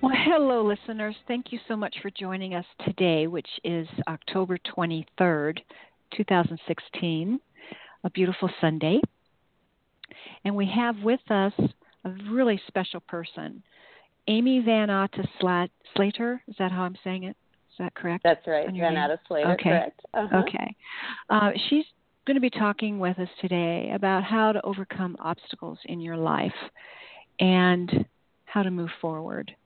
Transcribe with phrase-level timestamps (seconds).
[0.00, 1.16] Well, hello, listeners.
[1.26, 5.58] Thank you so much for joining us today, which is October 23rd,
[6.16, 7.40] 2016,
[8.04, 9.00] a beautiful Sunday.
[10.44, 11.52] And we have with us
[12.04, 13.60] a really special person,
[14.28, 15.24] Amy Van Atta
[15.96, 16.40] Slater.
[16.46, 17.36] Is that how I'm saying it?
[17.70, 18.22] Is that correct?
[18.22, 19.50] That's right, Van Atta Slater.
[19.54, 19.62] Okay.
[19.64, 20.00] Correct.
[20.14, 20.42] Uh-huh.
[20.46, 20.76] Okay.
[21.28, 21.84] Uh, she's
[22.24, 26.52] going to be talking with us today about how to overcome obstacles in your life
[27.40, 28.06] and
[28.44, 29.56] how to move forward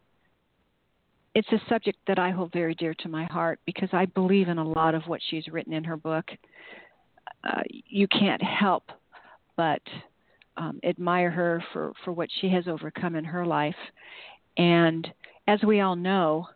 [1.35, 4.59] it's a subject that I hold very dear to my heart because I believe in
[4.59, 6.27] a lot of what she's written in her book.
[7.45, 8.85] Uh, you can't help
[9.57, 9.83] but
[10.57, 13.77] um, admire her for, for what she has overcome in her life.
[14.57, 15.07] And
[15.49, 16.47] as we all know,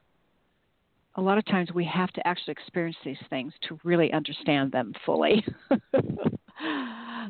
[1.16, 4.92] a lot of times we have to actually experience these things to really understand them
[5.06, 5.44] fully.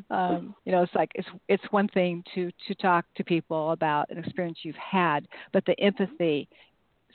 [0.09, 4.09] um, you know, it's like it's it's one thing to to talk to people about
[4.09, 6.49] an experience you've had, but the empathy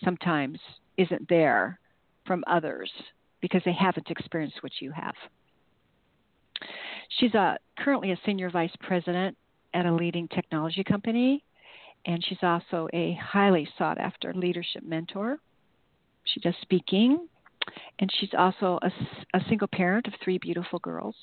[0.04, 0.58] sometimes
[0.96, 1.78] isn't there
[2.26, 2.90] from others
[3.40, 5.14] because they haven't experienced what you have.
[7.18, 9.36] She's a, currently a senior vice president
[9.74, 11.44] at a leading technology company,
[12.06, 15.39] and she's also a highly sought after leadership mentor.
[16.24, 17.27] She does speaking,
[17.98, 18.90] and she's also a,
[19.36, 21.17] a single parent of three beautiful girls.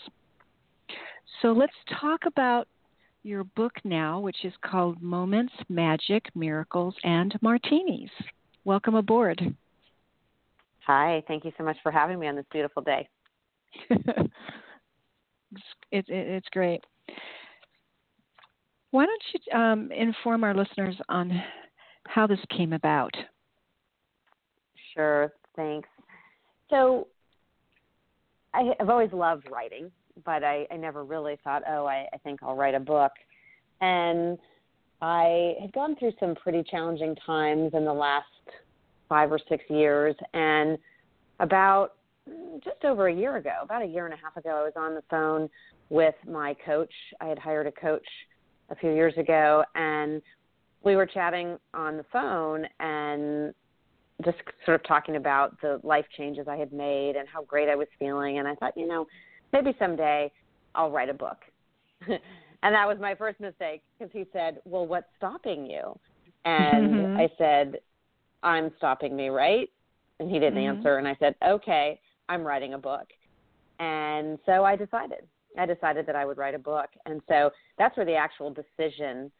[1.42, 2.68] So let's talk about
[3.24, 8.10] your book now, which is called Moments, Magic, Miracles, and Martinis.
[8.66, 9.42] Welcome aboard.
[10.86, 13.08] Hi, thank you so much for having me on this beautiful day.
[13.90, 14.10] it's,
[15.92, 16.82] it, it's great.
[18.92, 21.32] Why don't you um, inform our listeners on
[22.08, 23.14] how this came about?
[24.96, 25.88] Sure, thanks.
[26.70, 27.08] So,
[28.54, 29.92] I, have always loved writing,
[30.26, 33.12] but I, I never really thought, oh, I, I think I'll write a book.
[33.82, 34.40] And
[35.02, 38.26] I had gone through some pretty challenging times in the last
[39.08, 40.16] five or six years.
[40.34, 40.78] And
[41.40, 41.94] about
[42.64, 44.96] just over a year ago, about a year and a half ago, I was on
[44.96, 45.50] the phone
[45.90, 46.94] with my coach.
[47.22, 48.06] I had hired a coach
[48.70, 50.22] a few years ago, and
[50.84, 53.54] we were chatting on the phone and
[54.24, 57.76] just sort of talking about the life changes I had made and how great I
[57.76, 58.40] was feeling.
[58.40, 59.08] And I thought, you know,
[59.54, 60.32] maybe someday
[60.76, 61.38] I'll write a book.
[62.64, 65.98] and that was my first mistake because he said, Well, what's stopping you?
[66.46, 67.18] And mm-hmm.
[67.18, 67.80] I said,
[68.44, 69.70] I'm stopping me, right?
[70.20, 70.78] And he didn't mm-hmm.
[70.78, 70.98] answer.
[70.98, 73.08] And I said, okay, I'm writing a book.
[73.80, 75.28] And so I decided.
[75.58, 76.90] I decided that I would write a book.
[77.06, 79.32] And so that's where the actual decision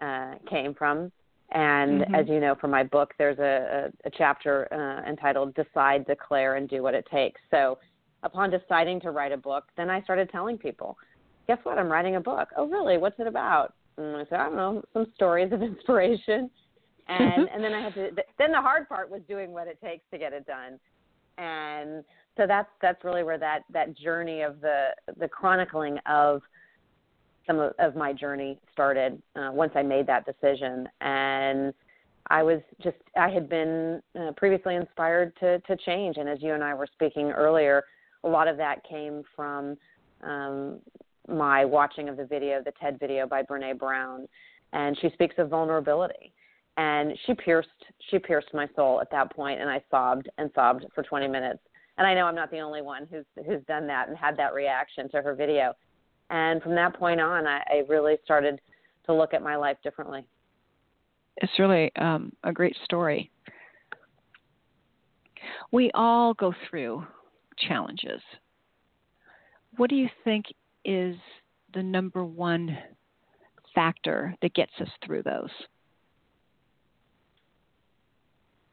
[0.00, 1.10] uh, came from.
[1.52, 2.14] And mm-hmm.
[2.14, 6.56] as you know from my book, there's a, a, a chapter uh, entitled Decide, Declare,
[6.56, 7.40] and Do What It Takes.
[7.50, 7.78] So
[8.22, 10.96] upon deciding to write a book, then I started telling people,
[11.46, 11.78] guess what?
[11.78, 12.48] I'm writing a book.
[12.56, 12.98] Oh, really?
[12.98, 13.74] What's it about?
[13.96, 16.50] And I said, I don't know, some stories of inspiration
[17.08, 18.10] and and then I had to.
[18.38, 20.78] Then the hard part was doing what it takes to get it done,
[21.38, 22.04] and
[22.36, 26.42] so that's that's really where that that journey of the the chronicling of
[27.46, 31.72] some of, of my journey started uh, once I made that decision, and
[32.28, 36.54] I was just I had been uh, previously inspired to to change, and as you
[36.54, 37.84] and I were speaking earlier,
[38.24, 39.76] a lot of that came from
[40.22, 40.80] um,
[41.28, 44.26] my watching of the video, the TED video by Brene Brown,
[44.72, 46.32] and she speaks of vulnerability
[46.76, 47.68] and she pierced
[48.10, 51.60] she pierced my soul at that point and I sobbed and sobbed for 20 minutes.
[51.98, 54.54] And I know I'm not the only one who's who's done that and had that
[54.54, 55.72] reaction to her video.
[56.28, 58.60] And from that point on, I, I really started
[59.06, 60.26] to look at my life differently.
[61.38, 63.30] It's really um, a great story.
[65.70, 67.06] We all go through
[67.68, 68.20] challenges.
[69.76, 70.46] What do you think
[70.86, 71.16] is
[71.74, 72.78] the number one
[73.74, 75.50] factor that gets us through those?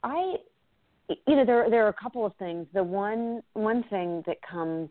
[0.04, 0.36] I
[1.28, 2.68] you know, there there are a couple of things.
[2.74, 4.90] The one one thing that comes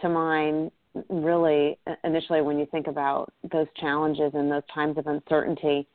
[0.00, 0.70] to mind
[1.08, 5.86] really initially when you think about those challenges and those times of uncertainty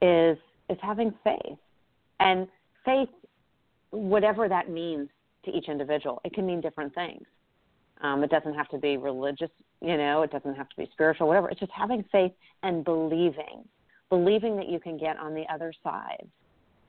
[0.00, 0.38] is
[0.70, 1.58] is having faith.
[2.20, 2.46] And
[2.84, 3.08] faith,
[3.90, 5.08] whatever that means
[5.44, 7.24] to each individual, it can mean different things.
[8.02, 9.50] Um, it doesn't have to be religious,
[9.80, 11.48] you know, it doesn't have to be spiritual, whatever.
[11.48, 12.32] It's just having faith
[12.62, 13.64] and believing,
[14.10, 16.26] believing that you can get on the other side.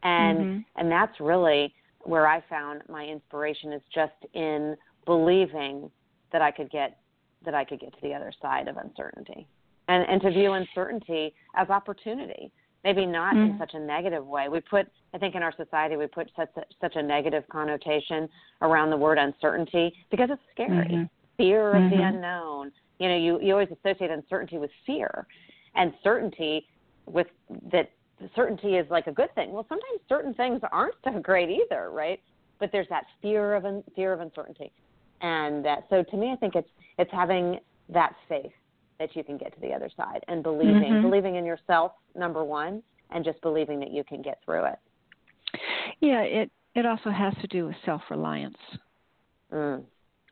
[0.02, 0.60] And mm-hmm.
[0.76, 4.76] and that's really where I found my inspiration is just in
[5.06, 5.90] believing
[6.32, 6.98] that I could get
[7.46, 9.48] that I could get to the other side of uncertainty.
[9.88, 12.52] And and to view uncertainty as opportunity
[12.84, 13.52] maybe not mm-hmm.
[13.54, 14.50] in such a negative way.
[14.50, 18.28] We put, I think, in our society, we put such a, such a negative connotation
[18.62, 21.04] around the word uncertainty because it's scary, mm-hmm.
[21.38, 21.98] fear of mm-hmm.
[21.98, 22.72] the unknown.
[23.00, 25.26] You know, you you always associate uncertainty with fear,
[25.76, 26.68] and certainty
[27.06, 27.28] with
[27.72, 27.90] that.
[28.36, 29.52] Certainty is like a good thing.
[29.52, 32.22] Well, sometimes certain things aren't so great either, right?
[32.58, 34.72] But there's that fear of un, fear of uncertainty,
[35.20, 37.60] and uh, so to me, I think it's it's having
[37.90, 38.54] that faith
[39.04, 41.02] that you can get to the other side and believing mm-hmm.
[41.02, 44.80] believing in yourself number one and just believing that you can get through it
[46.00, 48.58] yeah it it also has to do with self reliance
[49.52, 49.84] mm.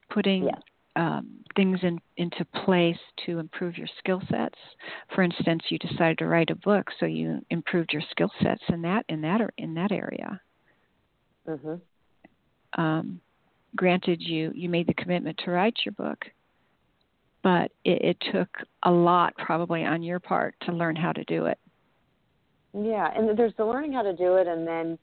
[0.10, 0.56] putting yeah.
[0.96, 1.28] um,
[1.58, 4.58] things in into place to improve your skill sets
[5.14, 8.82] for instance you decided to write a book so you improved your skill sets in
[8.82, 10.40] that in that in that area
[11.46, 12.82] mm-hmm.
[12.82, 13.20] um,
[13.76, 16.26] granted you you made the commitment to write your book
[17.44, 18.50] but it, it took
[18.84, 21.58] a lot probably on your part to learn how to do it.
[22.74, 24.98] Yeah, and there's the learning how to do it, and then,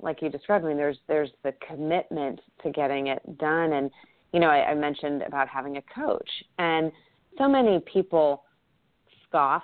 [0.00, 3.90] like you described, I mean, there's there's the commitment to getting it done, and
[4.32, 6.92] you know, I, I mentioned about having a coach, and
[7.38, 8.44] so many people
[9.26, 9.62] scoff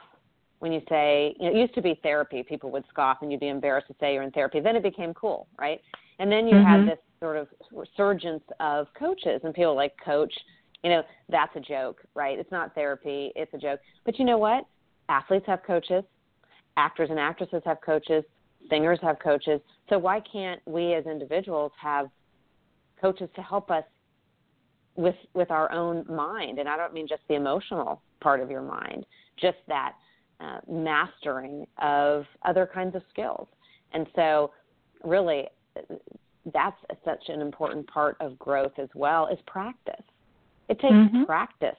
[0.61, 2.43] when you say, you know, it used to be therapy.
[2.43, 4.61] People would scoff, and you'd be embarrassed to say you're in therapy.
[4.61, 5.81] Then it became cool, right?
[6.19, 6.87] And then you mm-hmm.
[6.87, 10.33] had this sort of resurgence of coaches, and people like coach
[10.82, 12.38] you know, that's a joke, right?
[12.38, 13.81] It's not therapy, it's a joke.
[14.05, 14.65] But you know what?
[15.09, 16.05] Athletes have coaches,
[16.77, 18.25] actors and actresses have coaches,
[18.69, 19.61] singers have coaches.
[19.88, 22.06] So why can't we as individuals have
[23.00, 23.85] coaches to help us
[24.97, 26.59] with with our own mind?
[26.59, 29.05] And I don't mean just the emotional part of your mind,
[29.41, 29.94] just that
[30.41, 33.49] uh, mastering of other kinds of skills.
[33.93, 34.53] And so,
[35.05, 35.47] really,
[36.55, 40.05] that's such an important part of growth as well is practice
[40.70, 41.25] it takes mm-hmm.
[41.25, 41.76] practice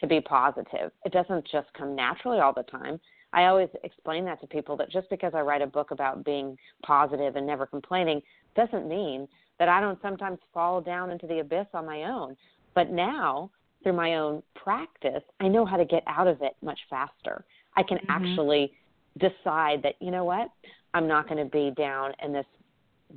[0.00, 0.92] to be positive.
[1.04, 3.00] It doesn't just come naturally all the time.
[3.32, 6.56] I always explain that to people that just because I write a book about being
[6.86, 8.22] positive and never complaining
[8.54, 12.36] doesn't mean that I don't sometimes fall down into the abyss on my own.
[12.74, 13.50] But now,
[13.82, 17.44] through my own practice, I know how to get out of it much faster.
[17.76, 18.10] I can mm-hmm.
[18.10, 18.72] actually
[19.18, 20.48] decide that, you know what,
[20.94, 22.46] I'm not going to be down in this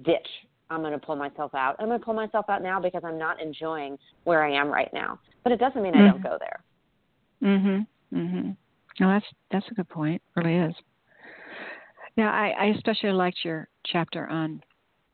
[0.03, 0.27] ditch
[0.71, 1.75] I'm going to pull myself out.
[1.79, 4.91] I'm going to pull myself out now because I'm not enjoying where I am right
[4.93, 5.19] now.
[5.43, 6.03] But it doesn't mean mm-hmm.
[6.03, 6.27] I don't mm-hmm.
[6.27, 6.63] go there.
[7.43, 7.87] Mhm.
[8.13, 8.55] Mhm.
[8.99, 10.21] No, that's that's a good point.
[10.35, 10.75] It really is.
[12.17, 14.61] Now, I, I especially liked your chapter on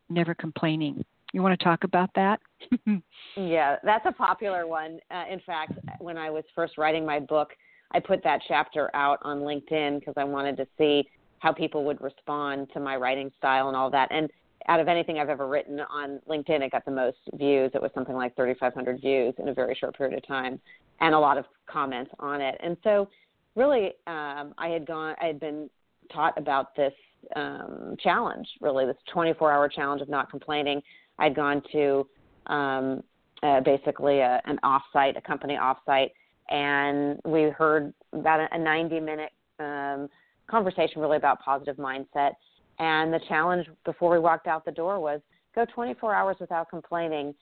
[0.09, 1.03] never complaining.
[1.33, 2.39] You want to talk about that?
[3.35, 4.99] yeah, that's a popular one.
[5.11, 7.49] Uh, in fact, when I was first writing my book,
[7.91, 11.07] I put that chapter out on LinkedIn because I wanted to see
[11.39, 14.09] how people would respond to my writing style and all that.
[14.11, 14.29] And
[14.67, 17.71] out of anything I've ever written on LinkedIn, it got the most views.
[17.73, 20.59] It was something like 3,500 views in a very short period of time,
[20.99, 22.55] and a lot of comments on it.
[22.61, 23.09] And so,
[23.55, 25.69] really, um, I had gone, I had been
[26.11, 26.93] taught about this
[27.35, 30.81] um, challenge, really this 24-hour challenge of not complaining.
[31.19, 32.07] I'd gone to
[32.47, 33.03] um,
[33.43, 36.11] uh, basically a, an offsite, a company offsite,
[36.49, 40.09] and we heard about a 90-minute um,
[40.47, 42.31] conversation really about positive mindset
[42.79, 45.21] and the challenge before we walked out the door was
[45.55, 47.33] go 24 hours without complaining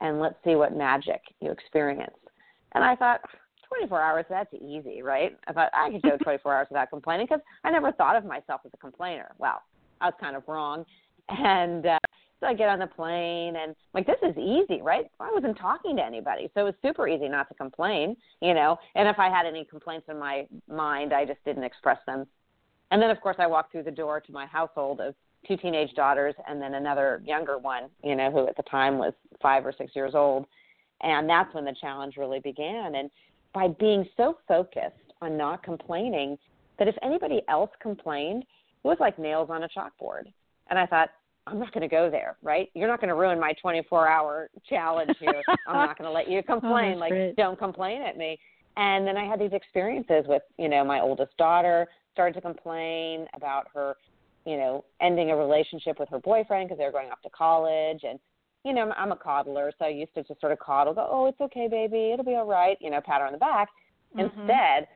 [0.00, 2.16] and let's see what magic you experience.
[2.72, 3.20] And I thought,
[3.68, 5.36] 24 hours, that's easy, right?
[5.46, 8.62] I thought I could go 24 hours without complaining because I never thought of myself
[8.66, 9.32] as a complainer.
[9.38, 9.62] Well,
[10.00, 10.84] I was kind of wrong.
[11.28, 11.98] And uh,
[12.40, 15.06] so I get on the plane and like, this is easy, right?
[15.20, 16.50] I wasn't talking to anybody.
[16.52, 18.76] So it was super easy not to complain, you know.
[18.96, 22.26] And if I had any complaints in my mind, I just didn't express them
[22.92, 25.14] and then, of course, I walked through the door to my household of
[25.48, 29.14] two teenage daughters and then another younger one, you know, who at the time was
[29.40, 30.44] five or six years old.
[31.00, 32.96] And that's when the challenge really began.
[32.96, 33.10] And
[33.54, 36.36] by being so focused on not complaining,
[36.78, 40.24] that if anybody else complained, it was like nails on a chalkboard.
[40.68, 41.08] And I thought,
[41.46, 42.70] I'm not going to go there, right?
[42.74, 45.42] You're not going to ruin my 24 hour challenge here.
[45.66, 46.96] I'm not going to let you oh, complain.
[46.96, 47.36] oh, like, great.
[47.36, 48.38] don't complain at me.
[48.76, 53.26] And then I had these experiences with, you know, my oldest daughter, started to complain
[53.34, 53.96] about her
[54.44, 58.00] you know, ending a relationship with her boyfriend because they were going off to college.
[58.02, 58.18] And,
[58.64, 61.26] you know, I'm, a coddler, so I used to just sort of coddle, go, oh,
[61.26, 63.68] it's okay, baby, it'll be all right, you know, pat her on the back.
[64.16, 64.40] Mm-hmm.
[64.40, 64.88] Instead,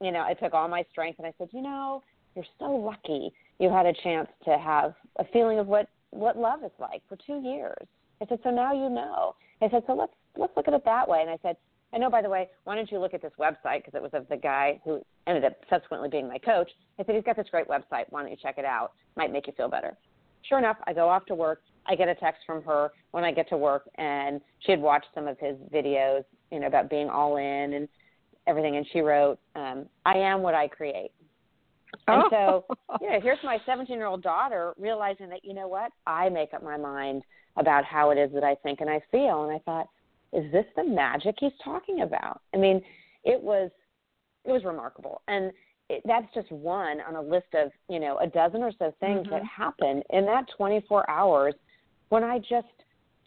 [0.00, 2.02] you know, I took all my strength and I said, you know,
[2.34, 6.62] you're so lucky you had a chance to have a feeling of what what love
[6.64, 7.86] is like for two years.
[8.22, 9.34] I said, so now you know.
[9.62, 11.20] I said, so let's let's look at it that way.
[11.22, 11.56] And I said,
[11.92, 14.10] I know, by the way, why don't you look at this website because it was
[14.12, 16.70] of the guy who ended up subsequently being my coach.
[16.98, 18.04] I said, he's got this great website.
[18.10, 18.92] Why don't you check it out?
[19.16, 19.96] Might make you feel better.
[20.42, 21.62] Sure enough, I go off to work.
[21.86, 25.06] I get a text from her when I get to work, and she had watched
[25.14, 27.88] some of his videos, you know, about being all in and
[28.46, 28.76] everything.
[28.76, 31.12] And she wrote, um, "I am what I create."
[32.08, 32.64] And so,
[33.00, 36.62] yeah, here's my 17 year old daughter realizing that, you know what, I make up
[36.62, 37.22] my mind
[37.56, 39.44] about how it is that I think and I feel.
[39.44, 39.88] And I thought,
[40.36, 42.42] is this the magic he's talking about?
[42.54, 42.82] I mean,
[43.24, 43.70] it was,
[44.44, 45.22] it was remarkable.
[45.28, 45.50] And
[45.88, 49.20] it, that's just one on a list of, you know, a dozen or so things
[49.20, 49.30] mm-hmm.
[49.30, 51.54] that happened in that 24 hours
[52.10, 52.66] when I just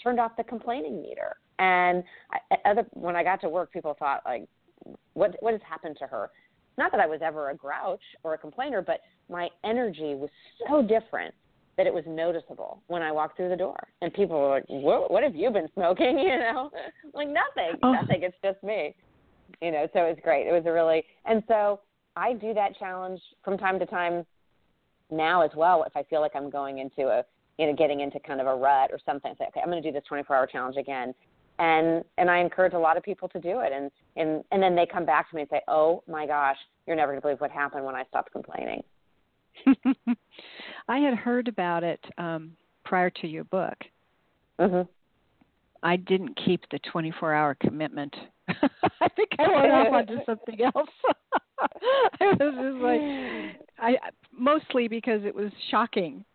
[0.01, 1.35] turned off the complaining meter.
[1.57, 4.47] And I, other, when I got to work, people thought like,
[5.13, 6.29] what what has happened to her?
[6.77, 10.29] Not that I was ever a grouch or a complainer, but my energy was
[10.67, 11.33] so different
[11.79, 13.77] that it was noticeable when I walked through the door.
[14.01, 16.19] And people were like, what, what have you been smoking?
[16.29, 16.69] You know,
[17.13, 17.93] like nothing, oh.
[17.93, 18.23] nothing.
[18.23, 18.93] It's just me.
[19.61, 20.45] You know, so it was great.
[20.45, 21.79] It was a really, and so
[22.17, 24.25] I do that challenge from time to time
[25.09, 25.85] now as well.
[25.87, 27.23] If I feel like I'm going into a,
[27.57, 29.81] you know, getting into kind of a rut or something, I say, okay, I'm going
[29.81, 31.13] to do this 24 hour challenge again
[31.59, 34.75] and and I encourage a lot of people to do it and and and then
[34.75, 36.57] they come back to me and say, "Oh my gosh,
[36.87, 38.81] you're never going to believe what happened when I stopped complaining."
[40.87, 42.55] I had heard about it um
[42.85, 43.77] prior to your book.
[44.59, 44.87] Mhm.
[45.81, 48.13] I didn't keep the 24-hour commitment.
[48.49, 50.89] I think I went off onto something else.
[52.19, 56.25] I was just like I mostly because it was shocking.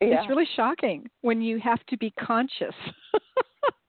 [0.00, 0.20] Yeah.
[0.20, 2.74] It's really shocking when you have to be conscious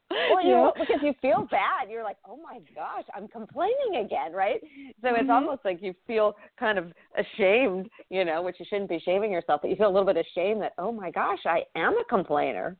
[0.09, 1.89] well, you know, because you feel bad.
[1.89, 4.61] You're like, oh my gosh, I'm complaining again, right?
[5.01, 5.31] So it's mm-hmm.
[5.31, 9.61] almost like you feel kind of ashamed, you know, which you shouldn't be shaming yourself,
[9.61, 12.77] but you feel a little bit ashamed that, oh my gosh, I am a complainer.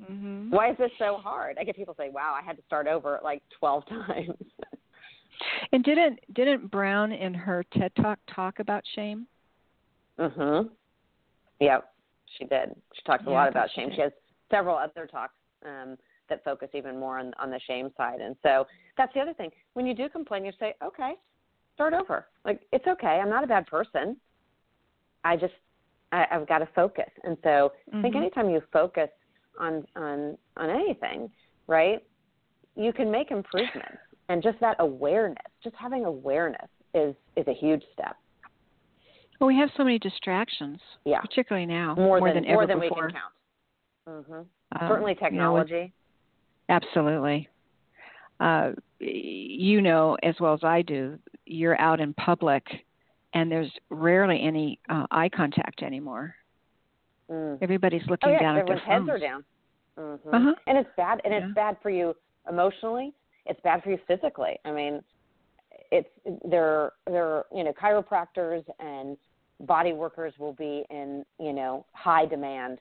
[0.00, 0.50] Mm-hmm.
[0.50, 1.56] Why is this so hard?
[1.58, 4.30] I get people say, wow, I had to start over like 12 times.
[5.72, 9.26] and didn't didn't Brown in her TED Talk talk about shame?
[10.18, 10.68] Mhm.
[11.60, 11.88] Yep,
[12.38, 12.74] she did.
[12.94, 13.90] She talks a yeah, lot about shame.
[13.94, 14.12] She has
[14.50, 15.96] several other talks um,
[16.28, 18.20] that focus even more on, on the shame side.
[18.20, 18.66] And so
[18.96, 19.50] that's the other thing.
[19.74, 21.14] When you do complain, you say, okay,
[21.74, 22.26] start over.
[22.44, 23.20] Like, it's okay.
[23.22, 24.16] I'm not a bad person.
[25.24, 25.54] I just,
[26.12, 27.10] I, I've got to focus.
[27.24, 27.98] And so mm-hmm.
[27.98, 28.22] I think mm-hmm.
[28.22, 29.08] anytime you focus
[29.58, 31.30] on, on, on anything,
[31.66, 32.02] right,
[32.76, 33.98] you can make improvements.
[34.28, 38.16] And just that awareness, just having awareness is, is a huge step.
[39.40, 41.20] Well, we have so many distractions, yeah.
[41.20, 43.06] particularly now, more, more than, than, ever more than before.
[43.06, 43.32] we can count.
[44.08, 44.32] Mm-hmm.
[44.32, 45.92] Um, Certainly, technology.
[46.68, 47.48] Absolutely.
[48.40, 52.64] Uh, you know as well as I do, you're out in public,
[53.34, 56.34] and there's rarely any uh, eye contact anymore.
[57.30, 57.58] Mm.
[57.62, 59.08] Everybody's looking oh, yeah, down at their phones.
[59.08, 59.44] heads are down.
[59.98, 60.34] Mm-hmm.
[60.34, 60.54] Uh-huh.
[60.66, 61.46] And it's bad, and yeah.
[61.46, 62.14] it's bad for you
[62.48, 63.12] emotionally.
[63.46, 64.58] It's bad for you physically.
[64.64, 65.02] I mean,
[65.90, 66.08] it's
[66.44, 66.92] there.
[67.06, 69.16] There, you know, chiropractors and
[69.60, 72.78] body workers will be in you know high demand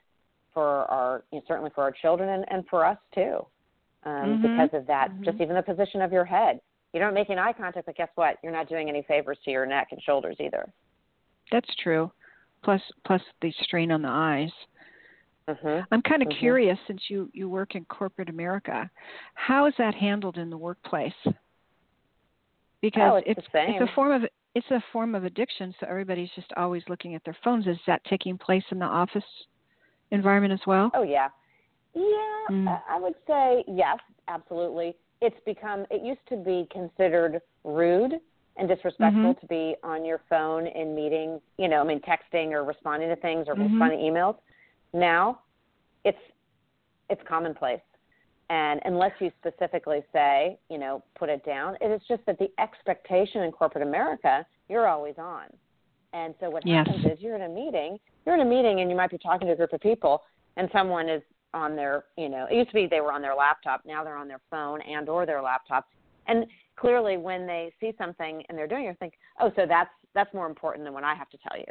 [0.54, 3.46] for our you know, certainly for our children and, and for us too
[4.06, 4.42] um, mm-hmm.
[4.42, 5.10] because of that.
[5.12, 5.24] Mm-hmm.
[5.24, 6.60] Just even the position of your head.
[6.94, 8.38] You don't make eye contact, but guess what?
[8.42, 10.72] You're not doing any favors to your neck and shoulders either.
[11.52, 12.10] That's true.
[12.64, 14.52] Plus, plus the strain on the eyes.
[15.50, 15.84] Mm-hmm.
[15.92, 16.40] I'm kind of mm-hmm.
[16.40, 18.90] curious, since you you work in corporate America,
[19.36, 21.14] how is that handled in the workplace?
[22.82, 26.30] Because oh, it's, it's, it's a form of it's a form of addiction, so everybody's
[26.36, 27.68] just always looking at their phones.
[27.68, 29.24] Is that taking place in the office
[30.12, 30.90] environment as well?
[30.96, 31.28] Oh yeah,
[31.96, 32.82] yeah, mm.
[32.90, 33.98] I would say yes,
[34.28, 34.96] absolutely.
[35.22, 38.14] It's become, it used to be considered rude
[38.58, 39.40] and disrespectful mm-hmm.
[39.40, 43.16] to be on your phone in meetings, you know, I mean, texting or responding to
[43.18, 43.74] things or mm-hmm.
[43.74, 44.36] responding to emails.
[44.94, 45.42] Now,
[46.04, 46.18] it's
[47.10, 47.82] it's commonplace.
[48.50, 52.50] And unless you specifically say, you know, put it down, it is just that the
[52.60, 55.46] expectation in corporate America, you're always on.
[56.14, 56.86] And so what yes.
[56.88, 59.48] happens is you're in a meeting, you're in a meeting and you might be talking
[59.48, 60.22] to a group of people
[60.58, 61.22] and someone is
[61.56, 63.82] on their, you know, it used to be they were on their laptop.
[63.86, 65.88] Now they're on their phone and or their laptop.
[66.28, 66.46] And
[66.76, 70.48] clearly, when they see something and they're doing it, think, oh, so that's that's more
[70.48, 71.66] important than what I have to tell you.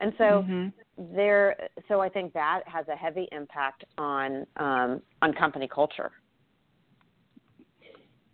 [0.00, 1.14] And so mm-hmm.
[1.16, 1.56] there,
[1.88, 6.12] so I think that has a heavy impact on um, on company culture.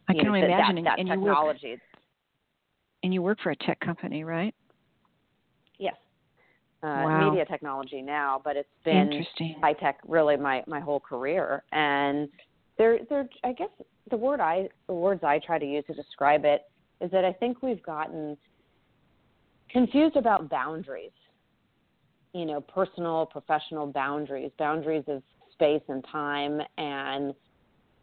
[0.08, 0.84] I can only imagine.
[0.84, 1.66] That, that and technology.
[1.66, 1.80] You work,
[3.02, 4.54] and you work for a tech company, right?
[6.86, 7.30] Uh, wow.
[7.30, 9.10] media technology now, but it's been
[9.60, 11.64] high tech really my my whole career.
[11.72, 12.28] And
[12.78, 13.70] there, there, I guess
[14.08, 16.60] the word I the words I try to use to describe it
[17.00, 18.36] is that I think we've gotten
[19.68, 21.10] confused about boundaries.
[22.34, 25.24] You know, personal, professional boundaries, boundaries of
[25.54, 27.34] space and time, and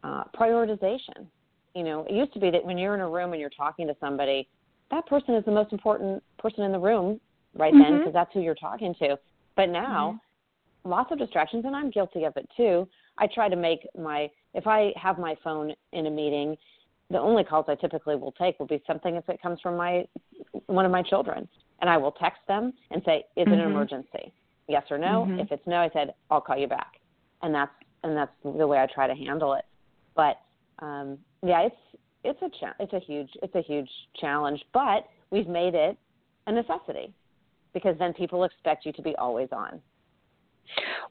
[0.04, 1.28] uh, prioritization.
[1.74, 3.88] You know, it used to be that when you're in a room and you're talking
[3.88, 4.50] to somebody,
[4.92, 7.22] that person is the most important person in the room
[7.56, 7.82] right mm-hmm.
[7.82, 9.18] then because that's who you're talking to.
[9.56, 10.90] But now, mm-hmm.
[10.90, 12.88] lots of distractions, and I'm guilty of it too.
[13.18, 16.56] I try to make my if I have my phone in a meeting,
[17.10, 20.06] the only calls I typically will take will be something if it comes from my
[20.68, 21.48] one of my children,
[21.82, 23.54] and I will text them and say, "Is mm-hmm.
[23.54, 23.72] it an mm-hmm.
[23.72, 24.34] emergency?
[24.68, 25.40] Yes or no?" Mm-hmm.
[25.40, 26.94] If it's no, I said, "I'll call you back,"
[27.42, 27.72] and that's
[28.04, 29.66] and that's the way I try to handle it.
[30.16, 30.38] But
[30.80, 31.76] um, yeah, it's
[32.24, 35.98] it's a cha- it's a huge it's a huge challenge, but we've made it
[36.48, 37.14] a necessity
[37.74, 39.82] because then people expect you to be always on.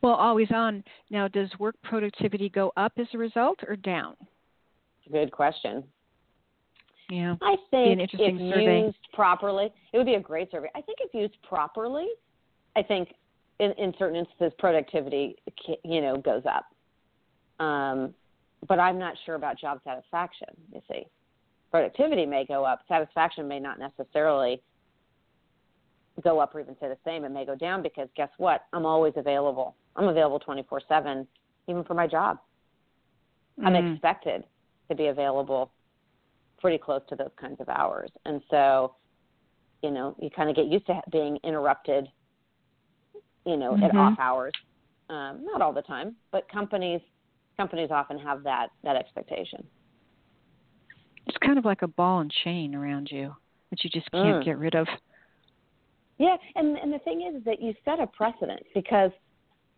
[0.03, 0.83] Well, always on.
[1.11, 4.17] Now, does work productivity go up as a result or down?
[5.11, 5.85] Good question.
[7.11, 7.37] Yeah.
[7.43, 8.87] I think if survey.
[8.87, 10.69] used properly, it would be a great survey.
[10.75, 12.07] I think if used properly,
[12.75, 13.11] I think
[13.59, 15.37] in, in certain instances productivity,
[15.85, 16.65] you know, goes up.
[17.65, 18.15] Um,
[18.67, 20.49] but I'm not sure about job satisfaction.
[20.73, 21.07] You see,
[21.71, 24.63] productivity may go up, satisfaction may not necessarily
[26.23, 27.25] go up or even stay the same.
[27.25, 28.67] It may go down because guess what?
[28.73, 29.77] I'm always available.
[29.97, 31.27] I'm available 24 7,
[31.69, 32.39] even for my job.
[33.61, 33.67] Mm.
[33.67, 33.93] I'm mm-hmm.
[33.95, 34.45] expected
[34.89, 35.73] to be available
[36.61, 38.11] pretty close to those kinds of hours.
[38.25, 38.95] And so,
[39.83, 42.09] you know, you kind of get used to being interrupted,
[43.47, 43.85] you know, mm-hmm.
[43.85, 44.53] at off hours.
[45.11, 47.01] Um, not all the time, but companies
[47.57, 49.63] companies often have that that expectation.
[51.27, 53.35] It's kind of like a ball and chain around you
[53.71, 54.45] that you just can't mm.
[54.45, 54.87] get rid of.
[56.19, 59.11] Yeah, and and the thing is that you set a precedent because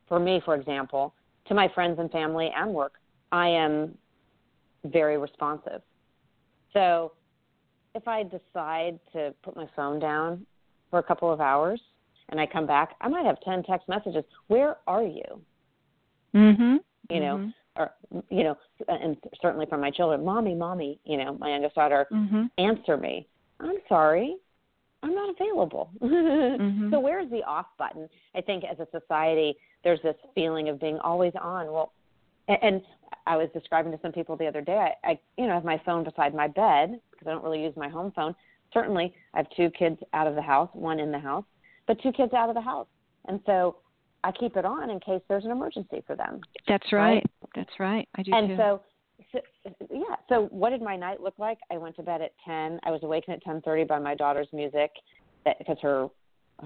[0.08, 1.14] for me, for example,
[1.46, 2.94] to my friends and family and work,
[3.32, 3.96] I am
[4.84, 5.80] very responsive.
[6.72, 7.12] So
[7.94, 10.44] if I decide to put my phone down
[10.90, 11.80] for a couple of hours
[12.28, 14.24] and I come back, I might have 10 text messages.
[14.48, 15.40] Where are you?
[16.34, 16.78] Mhm.
[17.10, 17.82] You know, mm-hmm.
[17.82, 17.94] or
[18.30, 18.56] you know,
[18.88, 22.44] and certainly from my children, "Mommy, mommy," you know, my youngest daughter, mm-hmm.
[22.58, 23.28] answer me.
[23.60, 24.36] I'm sorry.
[25.04, 25.90] I'm not available.
[26.02, 26.90] mm-hmm.
[26.90, 28.08] So where's the off button?
[28.34, 31.66] I think as a society, there's this feeling of being always on.
[31.66, 31.92] Well,
[32.48, 32.82] and, and
[33.26, 34.94] I was describing to some people the other day.
[35.04, 37.74] I, I, you know, have my phone beside my bed because I don't really use
[37.76, 38.34] my home phone.
[38.72, 41.44] Certainly, I have two kids out of the house, one in the house,
[41.86, 42.88] but two kids out of the house,
[43.28, 43.76] and so
[44.24, 46.40] I keep it on in case there's an emergency for them.
[46.66, 47.16] That's right.
[47.16, 47.26] right?
[47.54, 48.08] That's right.
[48.16, 48.56] I do and too.
[48.56, 48.80] so
[49.34, 49.40] so,
[49.90, 50.16] yeah.
[50.28, 51.58] So what did my night look like?
[51.70, 52.80] I went to bed at ten.
[52.84, 54.90] I was awakened at ten thirty by my daughter's music
[55.44, 56.08] because her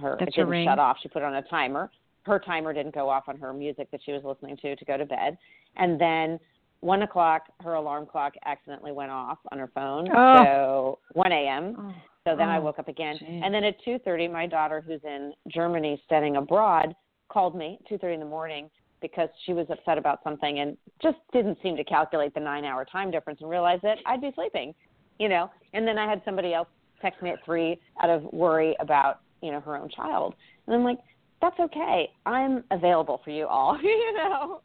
[0.01, 0.67] her That's it didn't ring.
[0.67, 0.99] shut off.
[1.03, 1.91] She put on a timer.
[2.23, 4.97] Her timer didn't go off on her music that she was listening to to go
[4.97, 5.39] to bed.
[5.77, 6.39] And then
[6.81, 10.09] one o'clock, her alarm clock accidentally went off on her phone.
[10.15, 10.37] Oh.
[10.45, 11.77] So one a.m.
[11.79, 11.95] Oh.
[12.25, 12.53] So then oh.
[12.53, 13.17] I woke up again.
[13.19, 13.43] Geez.
[13.43, 16.95] And then at two thirty, my daughter, who's in Germany studying abroad,
[17.29, 18.69] called me two thirty in the morning
[19.01, 22.85] because she was upset about something and just didn't seem to calculate the nine hour
[22.85, 24.75] time difference and realize that I'd be sleeping,
[25.19, 25.51] you know.
[25.73, 26.69] And then I had somebody else
[27.01, 30.35] text me at three out of worry about, you know, her own child.
[30.67, 30.99] And I'm like,
[31.41, 32.11] that's okay.
[32.27, 34.61] I'm available for you all, you know.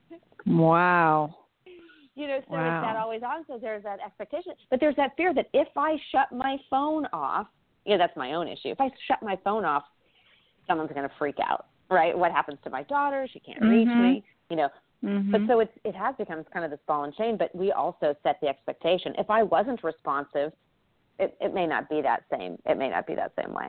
[0.46, 1.36] Wow.
[2.16, 2.80] You know, so wow.
[2.80, 3.44] it's that always on.
[3.48, 7.48] So there's that expectation, but there's that fear that if I shut my phone off,
[7.86, 8.70] yeah, that's my own issue.
[8.70, 9.84] If I shut my phone off,
[10.68, 12.18] someone's going to freak out right?
[12.18, 13.28] What happens to my daughter?
[13.32, 14.02] She can't reach mm-hmm.
[14.02, 14.70] me, you know.
[15.04, 15.32] Mm-hmm.
[15.32, 17.38] But so it's it has become kind of this ball and chain.
[17.38, 19.14] But we also set the expectation.
[19.18, 20.54] If I wasn't responsive,
[21.20, 22.58] it, it may not be that same.
[22.66, 23.68] It may not be that same way.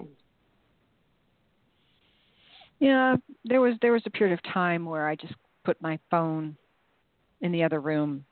[2.78, 5.34] Yeah, there was there was a period of time where I just
[5.64, 6.56] put my phone
[7.40, 8.24] in the other room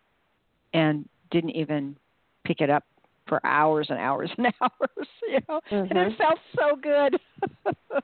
[0.74, 1.96] and didn't even
[2.44, 2.85] pick it up
[3.28, 5.09] for hours and hours and hours.
[5.28, 5.96] You know, mm-hmm.
[5.96, 7.18] and it felt so good.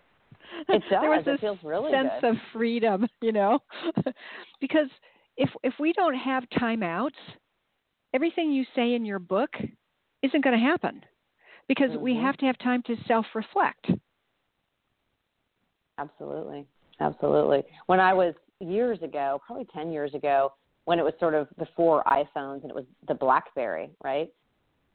[0.68, 0.82] It does.
[0.90, 2.30] there was this it feels really sense good.
[2.30, 3.58] of freedom, you know,
[4.60, 4.88] because
[5.36, 7.10] if if we don't have timeouts,
[8.14, 9.50] everything you say in your book
[10.22, 11.02] isn't going to happen
[11.68, 12.02] because mm-hmm.
[12.02, 13.90] we have to have time to self-reflect.
[15.98, 16.66] Absolutely,
[17.00, 17.62] absolutely.
[17.86, 20.52] When I was years ago, probably ten years ago,
[20.84, 24.28] when it was sort of before iPhones and it was the BlackBerry, right?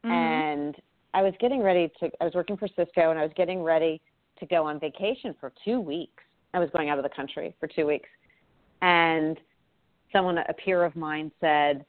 [0.05, 0.11] Mm-hmm.
[0.11, 0.75] And
[1.13, 2.09] I was getting ready to.
[2.19, 4.01] I was working for Cisco, and I was getting ready
[4.43, 6.23] to go on vacation for two weeks.
[6.53, 8.09] I was going out of the country for two weeks.
[8.81, 9.39] And
[10.11, 11.85] someone, a peer of mine, said,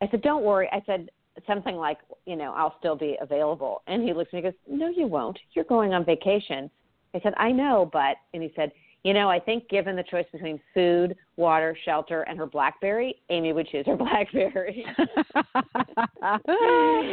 [0.00, 0.68] I said, don't worry.
[0.72, 1.10] I said
[1.46, 3.82] something like, you know, I'll still be available.
[3.86, 5.38] And he looks at me and goes, no, you won't.
[5.52, 6.70] You're going on vacation.
[7.14, 8.72] I said, I know, but, and he said,
[9.04, 13.52] You know, I think given the choice between food, water, shelter, and her BlackBerry, Amy
[13.52, 14.84] would choose her BlackBerry.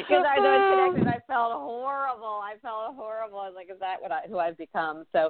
[0.03, 2.41] Because I know connected, I felt horrible.
[2.43, 3.39] I felt horrible.
[3.39, 5.05] I was like, is that what I, who I've become?
[5.13, 5.29] So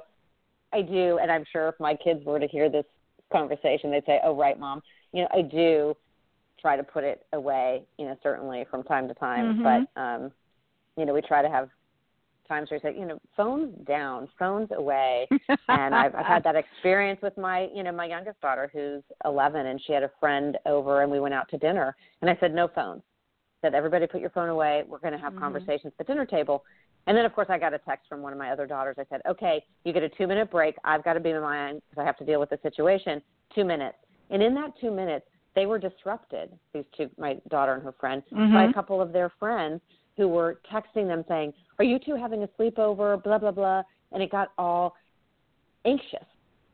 [0.72, 2.84] I do, and I'm sure if my kids were to hear this
[3.32, 5.94] conversation, they'd say, "Oh, right, mom." You know, I do
[6.60, 7.82] try to put it away.
[7.98, 9.84] You know, certainly from time to time, mm-hmm.
[9.94, 10.32] but um,
[10.96, 11.68] you know, we try to have
[12.46, 15.26] times where we say, you know, phones down, phones away.
[15.68, 19.66] and I've, I've had that experience with my, you know, my youngest daughter who's 11,
[19.66, 22.54] and she had a friend over, and we went out to dinner, and I said,
[22.54, 23.02] no phones.
[23.62, 24.84] I said, everybody, put your phone away.
[24.86, 25.42] We're going to have mm-hmm.
[25.42, 26.64] conversations at the dinner table.
[27.06, 28.96] And then, of course, I got a text from one of my other daughters.
[28.98, 30.76] I said, okay, you get a two minute break.
[30.84, 33.22] I've got to be in mine because I have to deal with the situation.
[33.54, 33.96] Two minutes.
[34.30, 38.22] And in that two minutes, they were disrupted, these two, my daughter and her friend,
[38.32, 38.52] mm-hmm.
[38.52, 39.80] by a couple of their friends
[40.16, 43.22] who were texting them saying, Are you two having a sleepover?
[43.22, 43.82] Blah, blah, blah.
[44.12, 44.94] And it got all
[45.84, 46.26] anxious.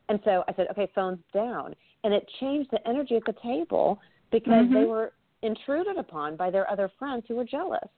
[0.09, 1.75] And so I said, Okay, phones down.
[2.05, 4.01] And it changed the energy at the table
[4.31, 4.75] because mm-hmm.
[4.75, 7.89] they were intruded upon by their other friends who were jealous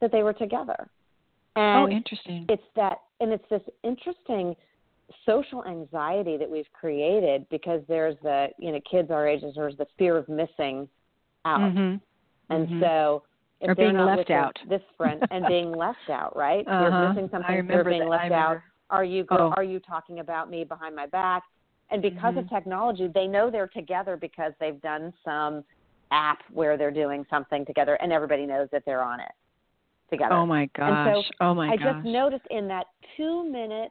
[0.00, 0.88] that they were together.
[1.56, 2.46] And oh, interesting.
[2.48, 4.56] It's that, and it's this interesting
[5.26, 9.86] social anxiety that we've created because there's the, you know, kids our ages, there's the
[9.98, 10.88] fear of missing
[11.44, 11.60] out.
[11.60, 11.96] Mm-hmm.
[12.50, 12.80] And mm-hmm.
[12.80, 13.22] so
[13.64, 14.56] if or being left out.
[14.68, 16.66] This friend and being left out, right?
[16.66, 16.80] Uh-huh.
[16.80, 17.50] You're missing something.
[17.50, 18.30] I remember you're being that.
[18.30, 18.58] left out.
[18.90, 19.52] Are you oh.
[19.56, 21.42] are you talking about me behind my back?
[21.90, 22.38] And because mm-hmm.
[22.38, 25.64] of technology, they know they're together because they've done some
[26.10, 29.32] app where they're doing something together, and everybody knows that they're on it
[30.10, 30.34] together.
[30.34, 31.08] Oh my gosh!
[31.08, 31.86] And so oh my I gosh!
[31.86, 33.90] I just noticed in that two minute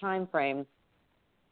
[0.00, 0.66] time frame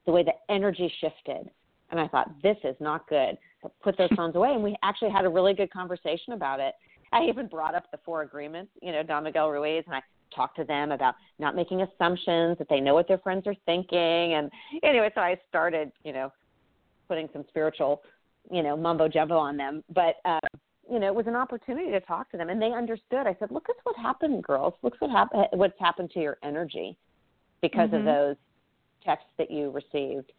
[0.06, 1.50] the way the energy shifted,
[1.90, 3.38] and I thought this is not good.
[3.62, 6.74] So put those phones away, and we actually had a really good conversation about it.
[7.12, 10.02] I even brought up the four agreements, you know, Don Miguel Ruiz, and I
[10.34, 14.34] talked to them about not making assumptions, that they know what their friends are thinking.
[14.34, 14.50] And
[14.82, 16.32] anyway, so I started, you know,
[17.08, 18.02] putting some spiritual,
[18.50, 19.82] you know, mumbo jumbo on them.
[19.94, 20.40] But, uh,
[20.90, 23.26] you know, it was an opportunity to talk to them, and they understood.
[23.26, 24.74] I said, "Look at what happened, girls.
[24.82, 25.48] Look what happened.
[25.52, 26.96] What's happened to your energy
[27.60, 27.96] because mm-hmm.
[27.96, 28.36] of those
[29.04, 30.32] texts that you received."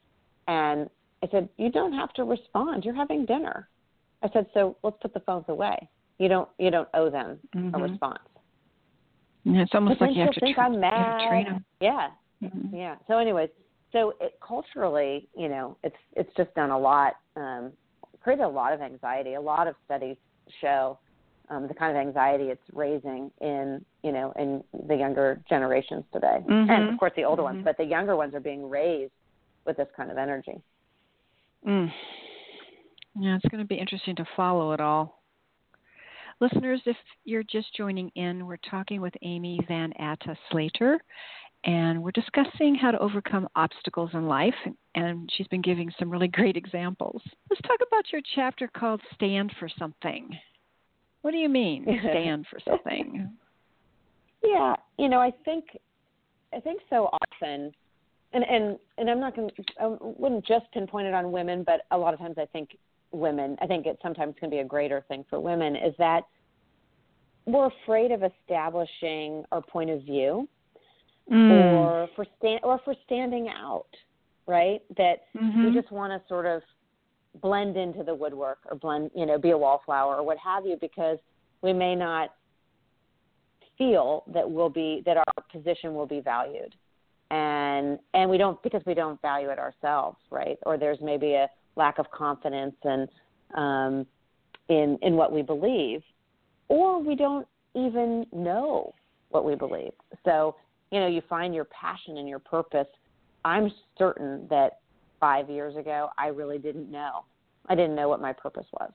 [0.47, 0.89] And
[1.21, 2.83] I said, "You don't have to respond.
[2.83, 3.69] You're having dinner."
[4.23, 5.87] I said, "So let's put the phones away."
[6.19, 7.75] You don't you don't owe them mm-hmm.
[7.75, 8.19] a response.
[9.45, 10.91] Yeah, it's almost like you have to, think tra- I'm mad.
[10.91, 11.65] You have to train them.
[11.79, 12.07] Yeah,
[12.43, 12.75] mm-hmm.
[12.75, 12.95] yeah.
[13.07, 13.49] So, anyways,
[13.91, 17.71] so it, culturally, you know, it's it's just done a lot, um,
[18.21, 19.33] created a lot of anxiety.
[19.33, 20.17] A lot of studies
[20.61, 20.99] show
[21.49, 26.39] um, the kind of anxiety it's raising in you know in the younger generations today,
[26.47, 26.69] mm-hmm.
[26.69, 27.55] and of course the older mm-hmm.
[27.55, 27.65] ones.
[27.65, 29.13] But the younger ones are being raised
[29.65, 30.61] with this kind of energy.
[31.67, 31.91] Mm.
[33.19, 35.18] Yeah, it's going to be interesting to follow it all.
[36.41, 40.99] Listeners, if you're just joining in, we're talking with Amy Van Atta Slater,
[41.65, 44.55] and we're discussing how to overcome obstacles in life,
[44.95, 47.21] and she's been giving some really great examples.
[47.49, 50.29] Let's talk about your chapter called Stand for Something.
[51.21, 53.29] What do you mean, stand for something?
[54.41, 55.65] Yeah, you know, I think
[56.53, 57.73] I think so often
[58.33, 59.49] and and and I'm not going
[59.79, 62.77] I wouldn't just pinpoint it on women, but a lot of times I think
[63.11, 66.21] women, I think it sometimes can be a greater thing for women, is that
[67.45, 70.47] we're afraid of establishing our point of view
[71.31, 71.51] mm.
[71.51, 73.87] or for stand or for standing out,
[74.47, 74.81] right?
[74.97, 75.65] That mm-hmm.
[75.65, 76.61] we just want to sort of
[77.41, 80.77] blend into the woodwork or blend, you know, be a wallflower or what have you
[80.79, 81.17] because
[81.61, 82.33] we may not
[83.77, 86.75] feel that we'll be that our position will be valued
[87.31, 91.49] and and we don't because we don't value it ourselves right or there's maybe a
[91.79, 93.07] lack of confidence and
[93.55, 94.05] um,
[94.67, 96.03] in in what we believe,
[96.67, 98.93] or we don't even know
[99.29, 99.93] what we believe.
[100.23, 100.55] So
[100.91, 102.87] you know, you find your passion and your purpose.
[103.45, 104.79] I'm certain that
[105.19, 107.25] five years ago, I really didn't know.
[107.67, 108.91] I didn't know what my purpose was,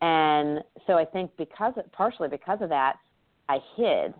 [0.00, 2.96] and so I think because partially because of that,
[3.48, 4.14] I hid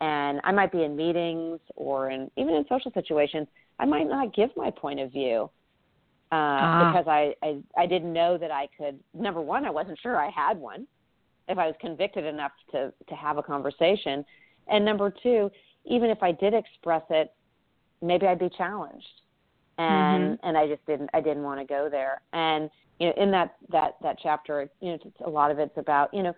[0.00, 3.46] and I might be in meetings or in even in social situations,
[3.78, 5.50] I might not give my point of view
[6.32, 6.92] uh, ah.
[6.92, 8.98] because I, I I didn't know that I could.
[9.12, 10.86] Number one, I wasn't sure I had one.
[11.48, 14.24] If I was convicted enough to to have a conversation,
[14.68, 15.50] and number two,
[15.84, 17.34] even if I did express it,
[18.00, 19.06] maybe I'd be challenged,
[19.76, 20.48] and mm-hmm.
[20.48, 22.22] and I just didn't I didn't want to go there.
[22.32, 26.14] And you know, in that that that chapter, you know, a lot of it's about
[26.14, 26.34] you know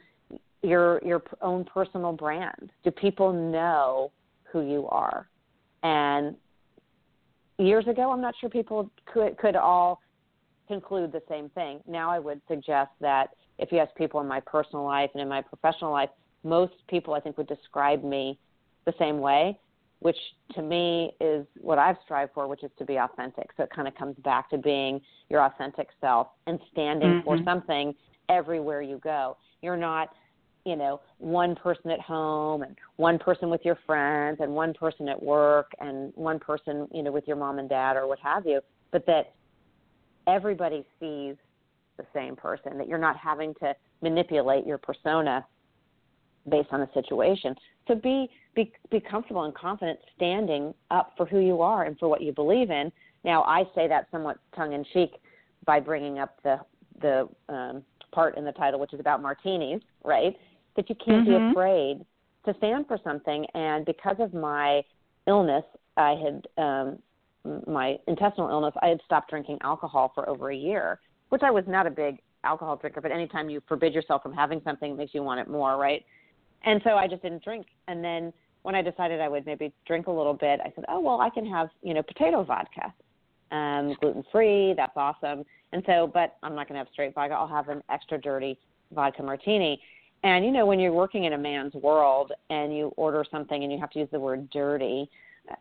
[0.62, 2.72] your your own personal brand.
[2.82, 4.10] Do people know
[4.50, 5.28] who you are?
[5.84, 6.34] And
[7.58, 10.00] years ago, I'm not sure people could could all
[10.68, 11.80] conclude the same thing.
[11.86, 15.28] Now, I would suggest that if you ask people in my personal life and in
[15.28, 16.08] my professional life,
[16.42, 18.38] most people I think would describe me
[18.86, 19.58] the same way.
[20.04, 20.18] which
[20.54, 23.48] to me is what I've strived for, which is to be authentic.
[23.56, 27.24] So it kind of comes back to being your authentic self and standing mm-hmm.
[27.24, 27.94] for something
[28.28, 29.38] everywhere you go.
[29.62, 30.10] You're not,
[30.64, 35.08] you know, one person at home and one person with your friends and one person
[35.08, 38.46] at work and one person, you know, with your mom and dad or what have
[38.46, 39.34] you, but that
[40.26, 41.36] everybody sees
[41.96, 45.44] the same person, that you're not having to manipulate your persona
[46.48, 47.54] based on the situation.
[47.88, 52.08] So be be be comfortable and confident standing up for who you are and for
[52.08, 52.90] what you believe in.
[53.22, 55.12] Now I say that somewhat tongue in cheek
[55.64, 56.58] by bringing up the
[57.00, 60.36] the um, part in the title which is about martinis, right?
[60.76, 61.46] That you can't mm-hmm.
[61.46, 62.04] be afraid
[62.46, 63.46] to stand for something.
[63.54, 64.82] And because of my
[65.26, 65.64] illness,
[65.96, 66.98] I had um,
[67.66, 68.74] my intestinal illness.
[68.82, 72.20] I had stopped drinking alcohol for over a year, which I was not a big
[72.42, 73.00] alcohol drinker.
[73.00, 76.04] But anytime you forbid yourself from having something, it makes you want it more, right?
[76.64, 77.66] And so I just didn't drink.
[77.88, 78.32] And then
[78.62, 81.30] when I decided I would maybe drink a little bit, I said, oh, well, I
[81.30, 82.92] can have, you know, potato vodka,
[83.50, 84.74] um, gluten free.
[84.76, 85.44] That's awesome.
[85.72, 87.34] And so, but I'm not going to have straight vodka.
[87.34, 88.58] I'll have an extra dirty
[88.92, 89.80] vodka martini.
[90.24, 93.70] And, you know, when you're working in a man's world and you order something and
[93.70, 95.08] you have to use the word dirty,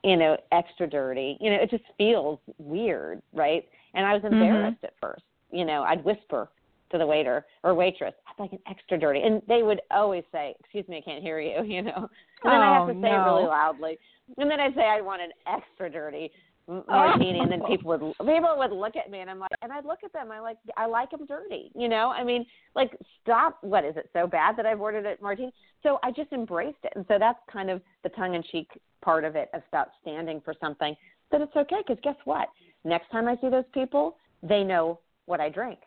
[0.04, 3.68] you know, extra dirty, you know, it just feels weird, right?
[3.94, 4.34] And I was mm-hmm.
[4.34, 4.86] embarrassed mm-hmm.
[4.86, 5.24] at first.
[5.52, 6.50] You know, I'd whisper
[6.92, 9.22] to the waiter or waitress, I'd like an extra dirty.
[9.22, 12.10] And they would always say, Excuse me, I can't hear you, you know.
[12.44, 13.08] And then oh, I have to say no.
[13.08, 13.98] it really loudly.
[14.38, 16.32] And then I'd say I want an extra dirty
[16.68, 19.86] martini and then people would people would look at me and I'm like and I'd
[19.86, 22.46] look at them I like I like them dirty you know I mean
[22.76, 26.32] like stop what is it so bad that I've ordered a martini so I just
[26.32, 28.70] embraced it and so that's kind of the tongue in cheek
[29.04, 30.96] part of it about standing for something
[31.32, 32.48] that it's okay because guess what
[32.84, 35.80] next time I see those people they know what I drink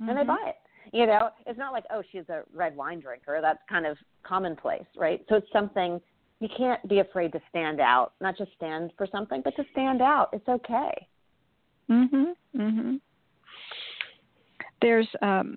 [0.00, 0.10] mm-hmm.
[0.10, 0.56] and they buy it.
[0.92, 3.38] You know, it's not like, oh, she's a red wine drinker.
[3.40, 5.24] That's kind of commonplace, right?
[5.28, 6.00] So it's something
[6.40, 10.02] you can't be afraid to stand out, not just stand for something, but to stand
[10.02, 10.28] out.
[10.32, 11.08] It's okay.
[11.88, 12.36] Mhm.
[12.54, 13.00] Mhm.
[14.80, 15.56] There's um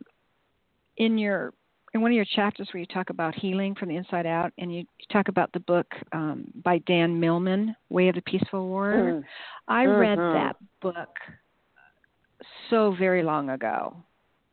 [0.97, 1.53] in your
[1.93, 4.73] in one of your chapters where you talk about healing from the inside out, and
[4.73, 9.13] you, talk about the book um, by Dan Millman, Way of the Peaceful Warrior.
[9.13, 9.23] Mm.
[9.67, 9.99] I mm-hmm.
[9.99, 11.09] read that book
[12.69, 13.97] so very long ago,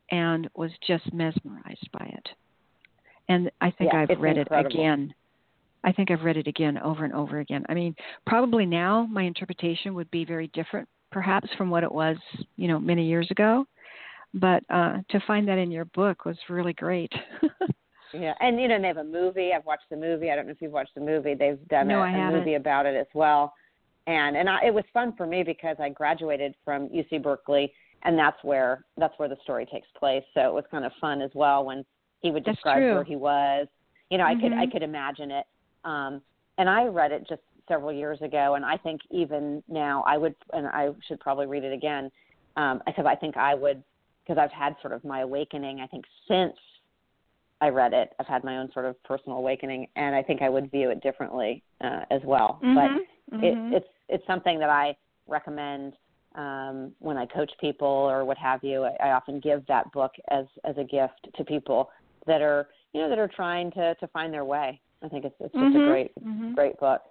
[0.09, 2.29] and was just mesmerized by it.
[3.29, 4.71] And I think yeah, I've read incredible.
[4.71, 5.13] it again.
[5.83, 7.65] I think I've read it again over and over again.
[7.69, 12.17] I mean, probably now my interpretation would be very different, perhaps from what it was,
[12.55, 13.65] you know, many years ago.
[14.33, 17.11] But uh, to find that in your book was really great.
[18.13, 19.51] yeah, and you know they have a movie.
[19.55, 20.29] I've watched the movie.
[20.29, 21.33] I don't know if you've watched the movie.
[21.33, 23.53] They've done no, a, a movie about it as well.
[24.05, 27.71] And and I, it was fun for me because I graduated from UC Berkeley
[28.03, 30.23] and that's where that's where the story takes place.
[30.33, 31.85] So it was kind of fun as well when
[32.21, 33.67] he would describe where he was.
[34.09, 34.37] You know, mm-hmm.
[34.37, 34.71] I could I mm-hmm.
[34.71, 35.45] could imagine it.
[35.83, 36.21] Um,
[36.57, 40.35] and I read it just several years ago, and I think even now I would,
[40.53, 42.09] and I should probably read it again
[42.55, 43.83] um, because I think I would
[44.23, 45.79] because I've had sort of my awakening.
[45.79, 46.55] I think since
[47.61, 50.49] I read it, I've had my own sort of personal awakening, and I think I
[50.49, 52.59] would view it differently uh, as well.
[52.63, 52.75] Mm-hmm.
[52.75, 53.43] But mm-hmm.
[53.43, 54.95] it, it's it's something that I
[55.27, 55.93] recommend
[56.35, 60.11] um, when I coach people or what have you, I, I often give that book
[60.29, 61.89] as as a gift to people
[62.25, 64.79] that are you know that are trying to to find their way.
[65.03, 65.81] I think it's it's just mm-hmm.
[65.81, 66.53] a great mm-hmm.
[66.53, 67.01] great book,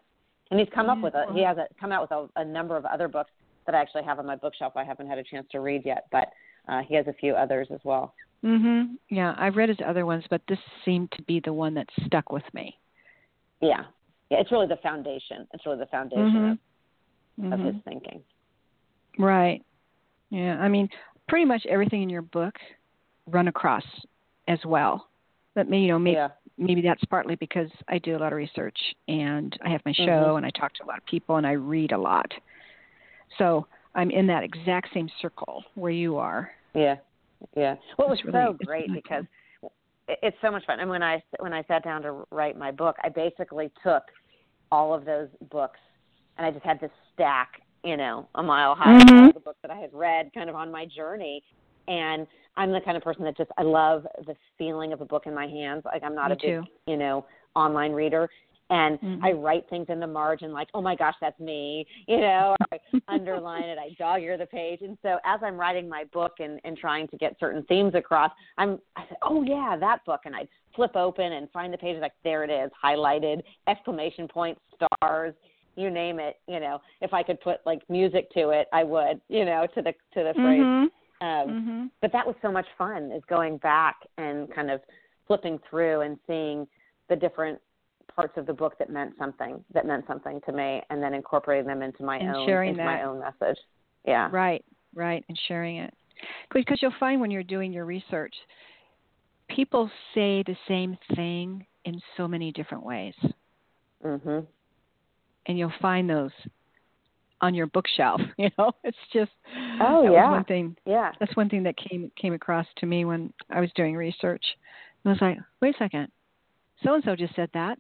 [0.51, 2.77] and he's come up with a he has a, come out with a, a number
[2.77, 3.31] of other books
[3.67, 4.73] that I actually have on my bookshelf.
[4.77, 6.29] I haven't had a chance to read yet, but
[6.69, 8.15] uh, he has a few others as well.
[8.45, 8.97] Mhm.
[9.09, 12.31] Yeah, I've read his other ones, but this seemed to be the one that stuck
[12.31, 12.79] with me.
[13.61, 13.85] Yeah.
[14.31, 15.47] Yeah, it's really the foundation.
[15.53, 16.59] It's really the foundation
[17.39, 17.53] mm-hmm.
[17.53, 17.89] of, of his mm-hmm.
[17.89, 18.23] thinking.
[19.19, 19.65] Right.
[20.31, 20.59] Yeah.
[20.59, 20.89] I mean,
[21.29, 22.55] pretty much everything in your book
[23.27, 23.85] run across
[24.49, 25.09] as well.
[25.55, 26.29] But you know, maybe yeah.
[26.59, 30.05] Maybe that's partly because I do a lot of research and I have my show
[30.05, 30.37] mm-hmm.
[30.37, 32.31] and I talk to a lot of people and I read a lot.
[33.39, 36.51] So I'm in that exact same circle where you are.
[36.75, 36.97] Yeah.
[37.57, 37.77] Yeah.
[37.99, 39.25] Well, it was really, so great because
[40.09, 40.81] it's so much fun.
[40.81, 44.05] And when I when I sat down to write my book, I basically took
[44.73, 45.79] all of those books
[46.39, 49.27] and I just had this stack you know, a mile high mm-hmm.
[49.27, 51.43] all the books that I had read kind of on my journey.
[51.87, 55.25] And I'm the kind of person that just I love the feeling of a book
[55.27, 55.83] in my hands.
[55.85, 56.65] Like I'm not Me a big, too.
[56.87, 58.29] you know, online reader.
[58.69, 59.25] And mm-hmm.
[59.25, 62.81] I write things in the margin like, oh my gosh, that's me, you know, I
[63.09, 64.81] underline it, I dog ear the page.
[64.83, 68.33] And so as I'm writing my book and, and trying to get certain themes across,
[68.59, 70.23] I'm, I said, oh yeah, that book.
[70.25, 74.59] And I'd flip open and find the page like, there it is, highlighted, exclamation point,
[74.75, 75.35] stars,
[75.77, 79.21] you name it you know if i could put like music to it i would
[79.29, 80.87] you know to the to the phrase mm-hmm.
[81.21, 81.85] Um mm-hmm.
[82.01, 84.81] but that was so much fun is going back and kind of
[85.27, 86.67] flipping through and seeing
[87.09, 87.59] the different
[88.15, 91.67] parts of the book that meant something that meant something to me and then incorporating
[91.67, 92.85] them into my and own sharing into that.
[92.85, 93.59] my own message
[94.07, 95.93] yeah Right, right, and sharing it.
[96.55, 98.35] Because you'll find when you're doing your research,
[99.49, 103.15] people say the same thing in so many different ways.
[104.05, 104.47] mhm
[105.47, 106.31] And you'll find those
[107.41, 108.21] on your bookshelf.
[108.39, 109.31] You know, it's just
[109.81, 110.31] Oh, that yeah.
[110.31, 110.77] was one thing.
[110.87, 114.45] yeah That's one thing that came came across to me when I was doing research.
[115.05, 116.09] I was like, wait a second,
[116.83, 117.79] so and so just said that.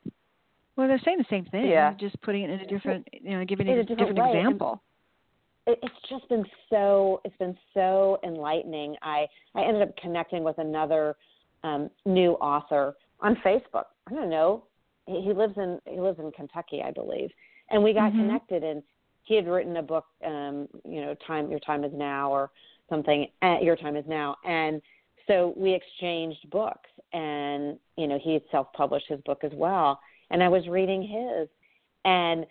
[0.76, 1.66] Well, they're saying the same thing.
[1.68, 1.94] Yeah.
[1.98, 4.82] Just putting it in a different, you know, giving it a different different, and- example.
[5.66, 8.94] it's just been so it's been so enlightening.
[9.02, 11.16] I I ended up connecting with another
[11.64, 13.86] um, new author on Facebook.
[14.08, 14.64] I don't know.
[15.06, 17.30] He, he lives in he lives in Kentucky, I believe,
[17.70, 18.18] and we got Mhm.
[18.26, 18.62] connected.
[18.62, 18.82] And
[19.26, 22.50] he had written a book, um, you know, time your time is now or
[22.88, 23.26] something.
[23.42, 24.80] Uh, your time is now, and
[25.26, 26.88] so we exchanged books.
[27.12, 31.02] And you know, he had self published his book as well, and I was reading
[31.02, 31.48] his,
[32.04, 32.46] and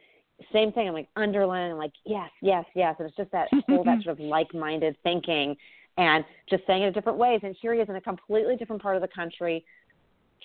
[0.51, 0.89] same thing.
[0.89, 4.19] I'm like underlining, I'm like yes, yes, yes, and it's just that whole that sort
[4.19, 5.55] of like-minded thinking,
[5.97, 7.39] and just saying it in different ways.
[7.41, 9.63] And here he is in a completely different part of the country,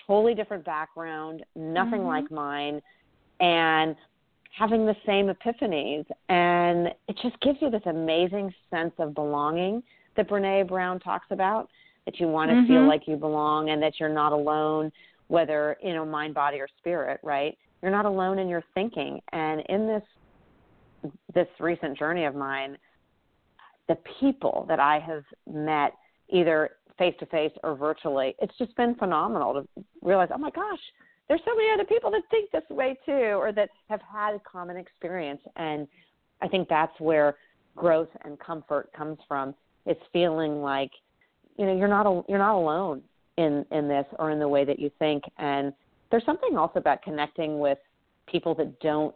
[0.06, 2.06] totally different background, nothing Mhm.
[2.06, 2.80] like mine,
[3.40, 3.96] and
[4.56, 6.04] having the same epiphanies.
[6.28, 9.82] And it just gives you this amazing sense of belonging
[10.16, 11.68] that Brene Brown talks about.
[12.06, 12.88] That you want to feel Mhm.
[12.88, 14.90] like you belong and that you're not alone,
[15.28, 17.20] whether you know mind, body, or spirit.
[17.22, 17.56] Right?
[17.82, 19.20] You're not alone in your thinking.
[19.32, 20.02] And in this
[21.32, 22.76] this recent journey of mine,
[23.86, 25.94] the people that I have met,
[26.28, 30.92] either face to face or virtually, it's just been phenomenal to realize, oh my gosh,
[31.30, 34.40] there's so many other people that think this way too, or that have had a
[34.40, 35.40] common experience.
[35.54, 35.86] And
[36.42, 37.36] I think that's where
[37.76, 39.54] growth and comfort comes from.
[39.86, 40.90] It's feeling like,
[41.56, 43.02] you know, you're not you're not alone
[43.36, 45.22] in in this or in the way that you think.
[45.38, 45.72] And
[46.10, 47.78] there's something also about connecting with
[48.26, 49.14] people that don't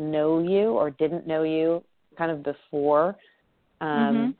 [0.00, 1.84] know you or didn't know you
[2.18, 3.16] kind of before.
[3.80, 4.34] Um, Mhm.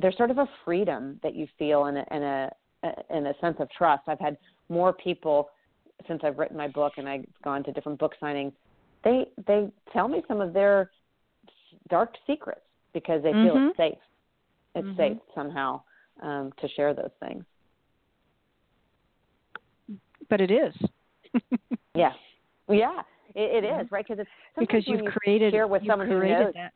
[0.00, 2.52] There's sort of a freedom that you feel and a, and a
[3.10, 4.04] and a sense of trust.
[4.06, 4.38] I've had
[4.68, 5.50] more people
[6.06, 8.52] since I've written my book and I've gone to different book signings.
[9.04, 10.90] They they tell me some of their
[11.88, 12.60] dark secrets
[12.92, 13.68] because they feel Mhm.
[13.68, 13.98] it's safe.
[14.74, 14.96] It's Mhm.
[14.96, 15.82] safe somehow
[16.20, 17.44] um, to share those things.
[20.28, 20.74] But it is.
[21.94, 22.12] Yeah,
[22.68, 23.02] yeah,
[23.34, 23.80] it, it Yeah.
[23.80, 26.72] is right because it's because you've you created share with someone who knows that.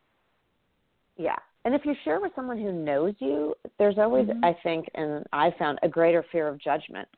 [1.16, 1.36] Yeah.
[1.64, 4.44] And if you share with someone who knows you, there's always, Mhm.
[4.44, 7.08] I think, and I found a greater fear of judgment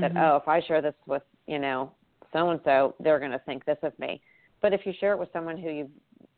[0.00, 0.20] that, Mhm.
[0.20, 1.92] oh, if I share this with, you know,
[2.32, 4.20] so and so, they're going to think this of me.
[4.60, 5.90] But if you share it with someone who you've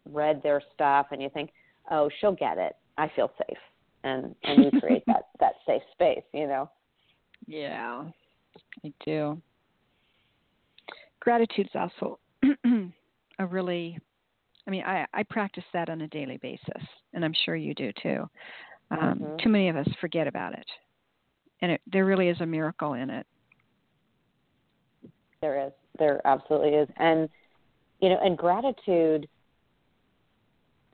[0.04, 1.52] read their stuff and you think,
[1.90, 3.58] oh, she'll get it, I feel safe.
[4.04, 6.70] And, and you create that, that safe space, you know?
[7.46, 8.04] Yeah,
[8.84, 9.40] I do.
[11.20, 12.18] Gratitude's also
[13.38, 13.98] a really,
[14.66, 16.82] I mean, I, I practice that on a daily basis,
[17.14, 18.28] and I'm sure you do too.
[18.90, 19.42] Um, Mhm.
[19.42, 20.66] Too many of us forget about it,
[21.60, 23.26] and it, there really is a miracle in it.
[25.40, 25.72] There is.
[25.98, 26.88] There absolutely is.
[26.96, 27.28] And,
[28.00, 29.28] you know, and gratitude,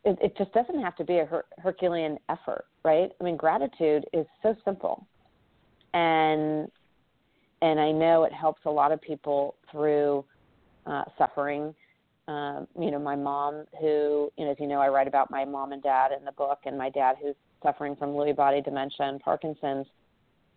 [0.05, 3.11] it, it just doesn't have to be a her- Herculean effort, right?
[3.21, 5.07] I mean, gratitude is so simple.
[5.95, 6.69] And,
[7.63, 10.25] and I know it helps a lot of people through
[10.87, 11.75] uh, suffering.
[12.27, 15.45] Um, you know, my mom, who, you know, as you know, I write about my
[15.45, 19.07] mom and dad in the book, and my dad who's suffering from Lewy body dementia
[19.07, 19.87] and Parkinson's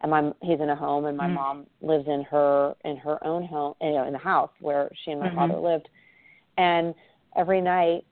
[0.02, 1.34] and my he's in a home and my Mm.
[1.34, 5.12] mom lives in her in her own home you know in the house where she
[5.12, 5.36] and my Mhm.
[5.36, 5.90] father lived
[6.58, 6.94] and
[7.36, 8.06] every night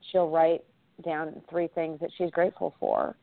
[0.00, 0.64] she'll write
[1.02, 3.16] down three things that she's grateful for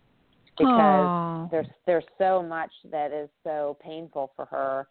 [0.58, 1.48] because Aw.
[1.52, 4.88] there's there's so much that is so painful for her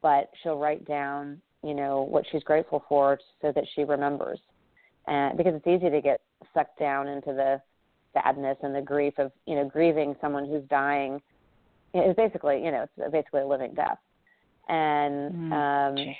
[0.00, 4.40] but she'll write down you know what she's grateful for so that she remembers
[5.06, 6.20] and because it's easy to get
[6.54, 7.60] sucked down into the
[8.14, 11.20] sadness and the grief of you know grieving someone who's dying
[11.94, 13.98] it's basically you know it's basically a living death
[14.68, 16.16] and Mm, um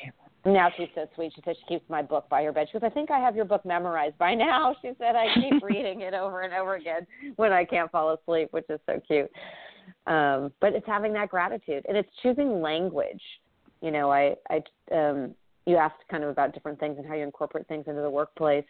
[0.46, 1.32] now she's so sweet.
[1.34, 2.68] She said she keeps my book by her bed.
[2.70, 4.74] She goes, I think I have your book memorized by now.
[4.82, 7.06] She said I keep reading it over and over again
[7.36, 9.30] when I can't fall asleep, which is so cute.
[10.06, 13.22] Um, but it's having that gratitude and it's choosing language.
[13.82, 14.62] You know, I, I,
[14.94, 15.34] um,
[15.66, 18.64] you asked kind of about different things and how you incorporate things into the workplace.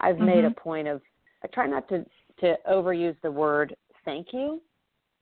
[0.00, 1.00] I've made a point of
[1.44, 2.04] I try not to
[2.40, 4.60] to overuse the word thank you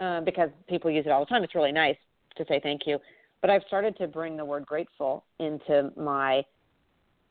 [0.00, 1.44] uh, because people use it all the time.
[1.44, 1.96] It's really nice
[2.36, 2.98] to say thank you,
[3.40, 6.44] but I've started to bring the word grateful into my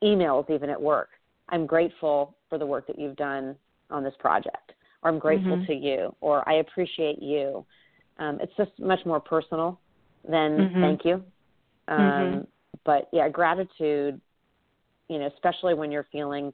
[0.04, 1.10] emails, even at work.
[1.50, 3.56] I'm grateful for the work that you've done
[3.90, 5.68] on this project, or I'm grateful Mhm.
[5.68, 7.66] to you, or I appreciate you.
[8.18, 9.80] Um, it's just much more personal
[10.28, 10.82] than Mhm.
[10.82, 11.24] thank you.
[11.88, 12.48] Um, Mhm.
[12.86, 14.22] But yeah, gratitude
[15.10, 16.54] you know, especially when you're feeling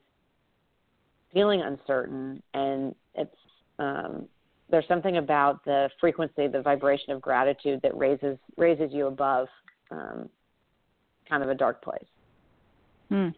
[1.33, 3.35] feeling uncertain and it's
[3.79, 4.29] um
[4.69, 9.47] there's something about the frequency, the vibration of gratitude that raises raises you above
[9.91, 10.29] um,
[11.29, 12.05] kind of a dark place.
[13.09, 13.29] Hmm.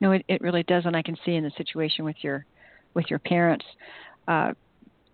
[0.00, 2.44] No, it, it really does, and I can see in the situation with your
[2.94, 3.64] with your parents,
[4.28, 4.52] uh,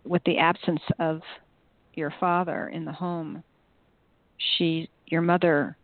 [0.04, 1.20] with the absence of
[1.94, 3.42] your father in the home,
[4.56, 5.76] she your mother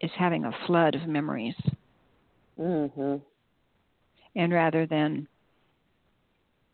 [0.00, 1.54] is having a flood of memories.
[2.58, 3.16] Mm-hmm.
[4.34, 5.28] And rather than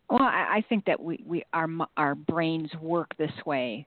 [0.09, 3.85] well, I, I think that we, we our our brains work this way.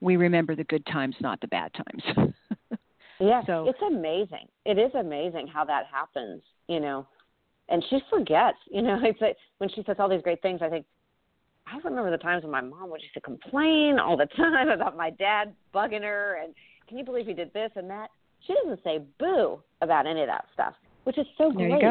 [0.00, 2.30] We remember the good times, not the bad times.
[3.20, 4.48] yeah, so it's amazing.
[4.64, 6.42] It is amazing how that happens.
[6.68, 7.06] You know,
[7.68, 8.58] and she forgets.
[8.70, 10.60] You know, it's like when she says all these great things.
[10.62, 10.86] I think
[11.66, 14.96] I remember the times when my mom would used to complain all the time about
[14.96, 16.54] my dad bugging her and
[16.88, 18.10] can you believe he did this and that?
[18.46, 21.82] She doesn't say boo about any of that stuff, which is so there great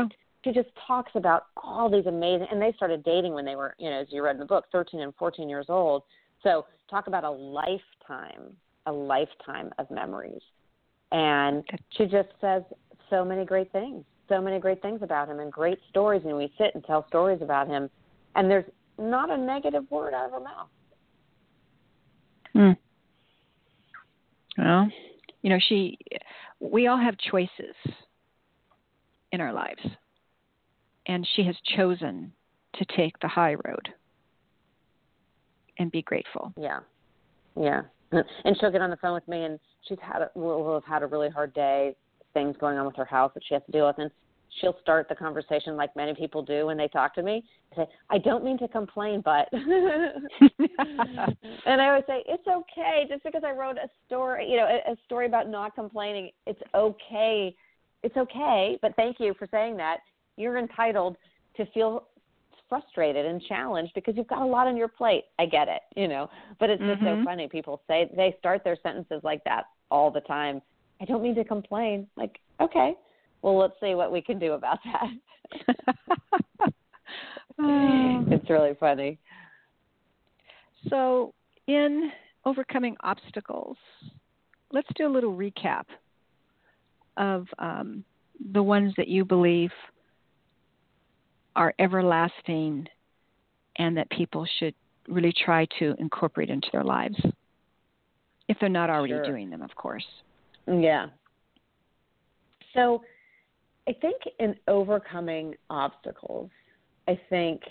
[0.46, 3.89] she just talks about all these amazing and they started dating when they were you
[3.89, 6.04] know as you read in the book 13 and 14 years old.
[6.43, 10.41] So talk about a lifetime a lifetime of memories.
[11.12, 11.64] And
[11.98, 12.62] she just says
[13.10, 16.24] so many great things so many great things about him and great stories.
[16.26, 17.89] And we sit and tell stories about him
[18.36, 18.66] and there's
[18.98, 20.68] not a negative word out of her mouth.
[22.54, 22.72] Hmm.
[24.58, 24.89] well
[25.41, 25.98] you know she
[26.62, 27.76] we all have choices
[29.34, 29.82] in our lives
[31.08, 32.32] and she has chosen
[32.76, 33.89] to take the high road
[35.78, 36.53] and be grateful.
[36.58, 36.80] Yeah,
[37.60, 37.82] yeah.
[38.12, 41.03] And she'll get on the phone with me, and she's had a, will have had
[41.03, 41.95] a really hard day,
[42.34, 44.12] things going on with her house that she has to deal with, and
[44.62, 47.43] she'll start the conversation like many people do when they talk to me.
[47.76, 50.30] Say, "I don't mean to complain, but," and
[51.82, 53.06] I always say, "It's okay.
[53.10, 56.62] Just because I wrote a story, you know, a, a story about not complaining, it's
[56.74, 57.56] okay.
[58.03, 58.78] It's okay.
[58.82, 59.97] But thank you for saying that
[60.38, 61.17] you're entitled
[61.57, 62.07] to feel
[62.67, 65.25] frustrated and challenged because you've got a lot on your plate.
[65.39, 66.29] I get it, you know,
[66.59, 67.21] but it's just mm-hmm.
[67.21, 67.47] so funny.
[67.47, 70.61] People say they start their sentences like that all the time.
[71.01, 72.07] I don't mean to complain.
[72.15, 72.93] Like, okay,
[73.41, 76.73] well, let's see what we can do about that.
[78.31, 79.19] it's really funny.
[80.89, 81.33] So,
[81.67, 82.11] in
[82.45, 83.77] overcoming obstacles,
[84.71, 85.86] let's do a little recap
[87.17, 88.03] of um,
[88.53, 89.71] the ones that you believe
[91.56, 92.88] are everlasting
[93.78, 94.74] and that people should
[95.08, 97.16] really try to incorporate into their lives
[98.47, 99.26] if they're not already sure.
[99.26, 100.06] doing them, of course.
[100.68, 101.08] Yeah.
[102.74, 103.03] So
[103.88, 106.49] I think in overcoming obstacles,
[107.08, 107.62] I think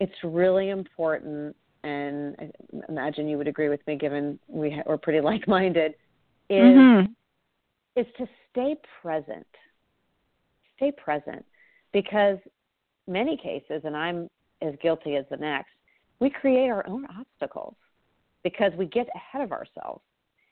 [0.00, 2.50] it's really important, and I
[2.88, 5.94] imagine you would agree with me given we ha- we're pretty like minded,
[6.48, 7.12] is, mm-hmm.
[7.98, 9.46] is to stay present.
[10.76, 11.44] Stay present
[11.92, 12.38] because
[13.06, 14.28] many cases, and I'm
[14.62, 15.70] as guilty as the next,
[16.20, 17.74] we create our own obstacles
[18.42, 20.02] because we get ahead of ourselves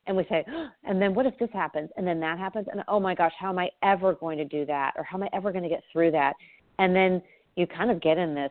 [0.06, 1.88] and we say, oh, and then what if this happens?
[1.96, 2.66] And then that happens.
[2.70, 4.92] And oh my gosh, how am I ever going to do that?
[4.96, 6.34] Or how am I ever going to get through that?
[6.78, 7.22] And then
[7.56, 8.50] you kind of get in this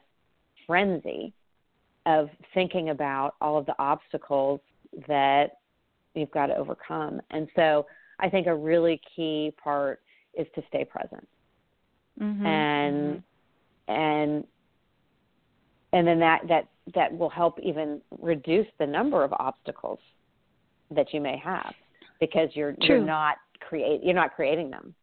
[0.65, 1.33] frenzy
[2.05, 4.59] of thinking about all of the obstacles
[5.07, 5.57] that
[6.15, 7.21] you've got to overcome.
[7.31, 7.85] And so
[8.19, 10.01] I think a really key part
[10.33, 11.27] is to stay present
[12.19, 12.45] mm-hmm.
[12.45, 13.23] and
[13.87, 13.91] mm-hmm.
[13.91, 14.43] and
[15.93, 19.99] and then that that that will help even reduce the number of obstacles
[20.91, 21.73] that you may have
[22.19, 22.97] because you're True.
[22.97, 24.93] you're not create you're not creating them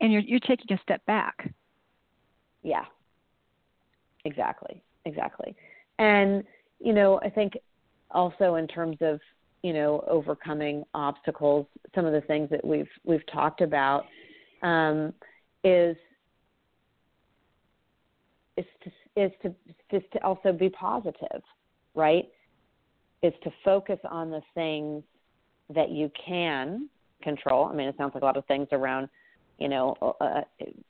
[0.00, 1.50] and you're you're taking a step back
[2.62, 2.84] yeah
[4.24, 5.54] exactly exactly
[5.98, 6.44] and
[6.80, 7.54] you know i think
[8.10, 9.20] also in terms of
[9.62, 14.04] you know overcoming obstacles some of the things that we've we've talked about
[14.62, 15.12] um,
[15.64, 15.96] is
[18.56, 19.54] is to is to
[19.90, 21.42] is to also be positive,
[21.94, 22.28] right?
[23.22, 25.02] Is to focus on the things
[25.74, 26.88] that you can
[27.22, 27.66] control.
[27.66, 29.08] I mean, it sounds like a lot of things around,
[29.58, 30.42] you know, uh,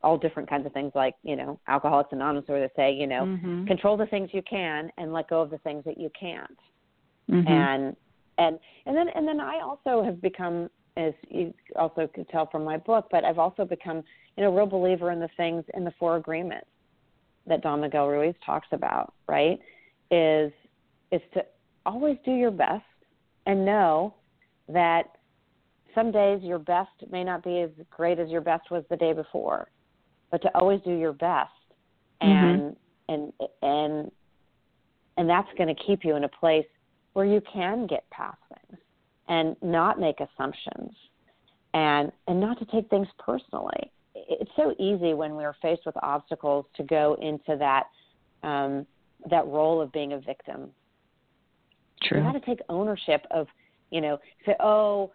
[0.03, 3.23] all different kinds of things like, you know, Alcoholics Anonymous, where they say, you know,
[3.23, 3.67] mm-hmm.
[3.67, 6.59] control the things you can and let go of the things that you can't.
[7.31, 7.49] Mm-hmm.
[7.49, 7.97] And
[8.39, 12.65] and and then and then I also have become, as you also could tell from
[12.65, 14.03] my book, but I've also become,
[14.37, 16.69] you know, a real believer in the things in the four agreements
[17.47, 19.59] that Don Miguel Ruiz talks about, right?
[20.11, 20.53] Is
[21.13, 21.45] is to
[21.85, 22.85] always do your best
[23.47, 24.15] and know
[24.69, 25.05] that
[25.95, 29.13] some days your best may not be as great as your best was the day
[29.13, 29.69] before,
[30.31, 31.51] but to always do your best
[32.21, 32.75] and
[33.09, 33.13] mm-hmm.
[33.13, 33.33] and
[33.63, 34.11] and
[35.17, 36.67] and that's going to keep you in a place
[37.15, 38.81] where you can get past things
[39.29, 40.93] and not make assumptions
[41.75, 43.91] and and not to take things personally
[44.29, 47.85] it's so easy when we're faced with obstacles to go into that
[48.43, 48.87] um,
[49.31, 50.71] that role of being a victim.
[52.03, 52.19] True.
[52.19, 53.47] You got to take ownership of,
[53.91, 55.11] you know, say, oh,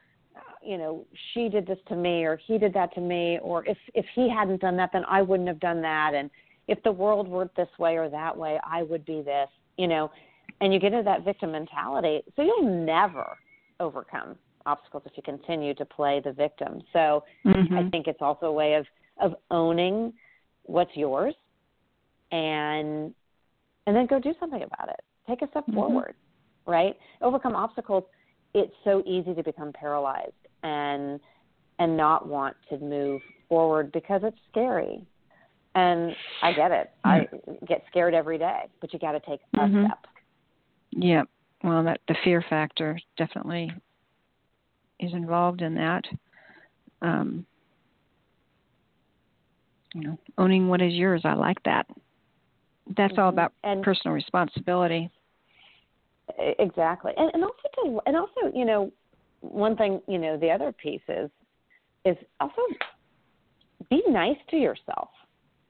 [0.63, 3.77] you know, she did this to me, or he did that to me, or if
[3.93, 6.29] if he hadn't done that, then I wouldn't have done that, and
[6.67, 10.11] if the world weren't this way or that way, I would be this, you know,
[10.61, 13.37] and you get into that victim mentality, so you'll never
[13.79, 14.35] overcome
[14.65, 16.81] obstacles if you continue to play the victim.
[16.93, 17.75] So mm-hmm.
[17.75, 18.85] I think it's also a way of
[19.21, 20.13] of owning
[20.63, 21.33] what's yours
[22.31, 23.13] and
[23.87, 24.99] and then go do something about it.
[25.27, 25.75] Take a step mm-hmm.
[25.75, 26.15] forward,
[26.67, 26.95] right?
[27.21, 28.03] Overcome obstacles.
[28.53, 31.19] It's so easy to become paralyzed and
[31.79, 35.05] and not want to move forward because it's scary.
[35.73, 36.13] And
[36.43, 36.91] I get it.
[37.05, 37.27] I
[37.65, 39.85] get scared every day, but you got to take a mm-hmm.
[39.85, 40.05] step.
[40.91, 41.23] Yeah.
[41.63, 43.71] Well, that the fear factor definitely
[44.99, 46.03] is involved in that.
[47.01, 47.45] Um,
[49.93, 51.21] you know, owning what is yours.
[51.23, 51.85] I like that.
[52.97, 53.21] That's mm-hmm.
[53.21, 55.09] all about and, personal responsibility.
[56.59, 58.91] Exactly, and and also to, and also you know,
[59.41, 61.29] one thing you know the other piece is
[62.05, 62.61] is also
[63.89, 65.09] be nice to yourself.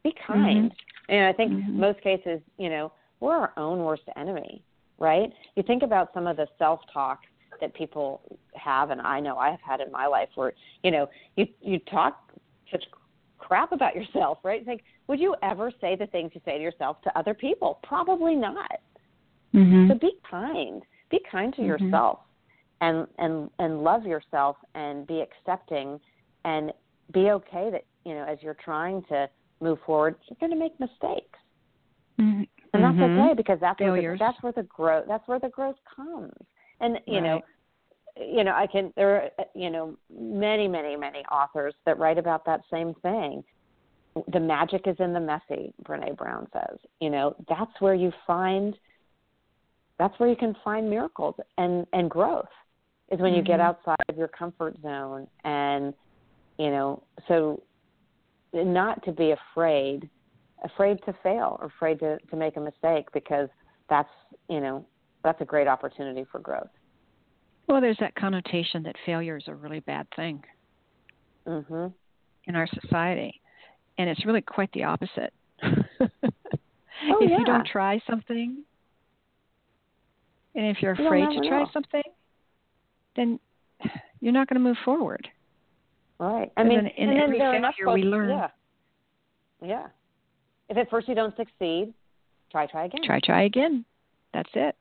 [0.04, 0.72] Be kind.
[0.72, 1.14] Mm-hmm.
[1.14, 1.80] And I think mm-hmm.
[1.80, 4.64] most cases, you know, we're our own worst enemy,
[4.98, 5.32] right?
[5.56, 7.20] You think about some of the self talk
[7.60, 8.22] that people
[8.56, 10.54] have and I know I have had in my life where,
[10.84, 12.32] you know, you you talk
[12.72, 12.84] such
[13.48, 14.60] crap about yourself, right?
[14.62, 17.80] It's like, would you ever say the things you say to yourself to other people?
[17.84, 18.80] Probably not.
[19.54, 19.90] Mm-hmm.
[19.90, 20.82] So be kind.
[21.10, 21.86] Be kind to mm-hmm.
[21.86, 22.20] yourself
[22.82, 26.00] and and and love yourself and be accepting
[26.46, 26.72] and
[27.14, 29.30] be okay that, you know, as you're trying to
[29.60, 31.40] move forward, you're going to make mistakes.
[32.20, 32.44] Mm-hmm.
[32.74, 33.20] And that's Mm-hmm.
[33.20, 36.34] okay because that's where the, that's where the growth that's where the growth comes.
[36.80, 37.24] And you Right.
[37.24, 37.42] know,
[38.18, 42.46] you know, I can there are you know many many many authors that write about
[42.46, 43.44] that same thing.
[44.34, 46.78] The magic is in the messy, Brene Brown says.
[47.00, 48.76] You know, that's where you find
[50.00, 52.46] that's where you can find miracles and and growth
[53.12, 53.64] is when you get Mhm.
[53.64, 55.94] outside of your comfort zone and
[56.58, 57.64] you know, so
[58.54, 60.10] not to be afraid
[60.64, 63.50] afraid to fail or afraid to, to make a mistake because
[63.90, 64.10] that's
[64.50, 64.86] you know
[65.24, 66.70] that's a great opportunity for growth
[67.68, 70.44] Well, there's that connotation that failure is a really bad thing
[71.48, 71.94] mhm
[72.48, 73.40] in our society,
[73.98, 75.34] and it's really quite the opposite.
[77.10, 77.40] Oh, if yeah.
[77.40, 78.64] you don't try something,
[80.54, 81.70] and if you're afraid to try know.
[81.74, 82.04] something,
[83.16, 83.40] then
[84.20, 85.28] you're not going to move forward.
[86.20, 88.30] right i mean then in and every failure we learn.
[88.30, 88.48] yeah
[89.64, 89.88] yeah
[90.70, 91.92] if at first you don't succeed
[92.52, 93.84] try try again Try, try again.
[94.34, 94.76] That's it.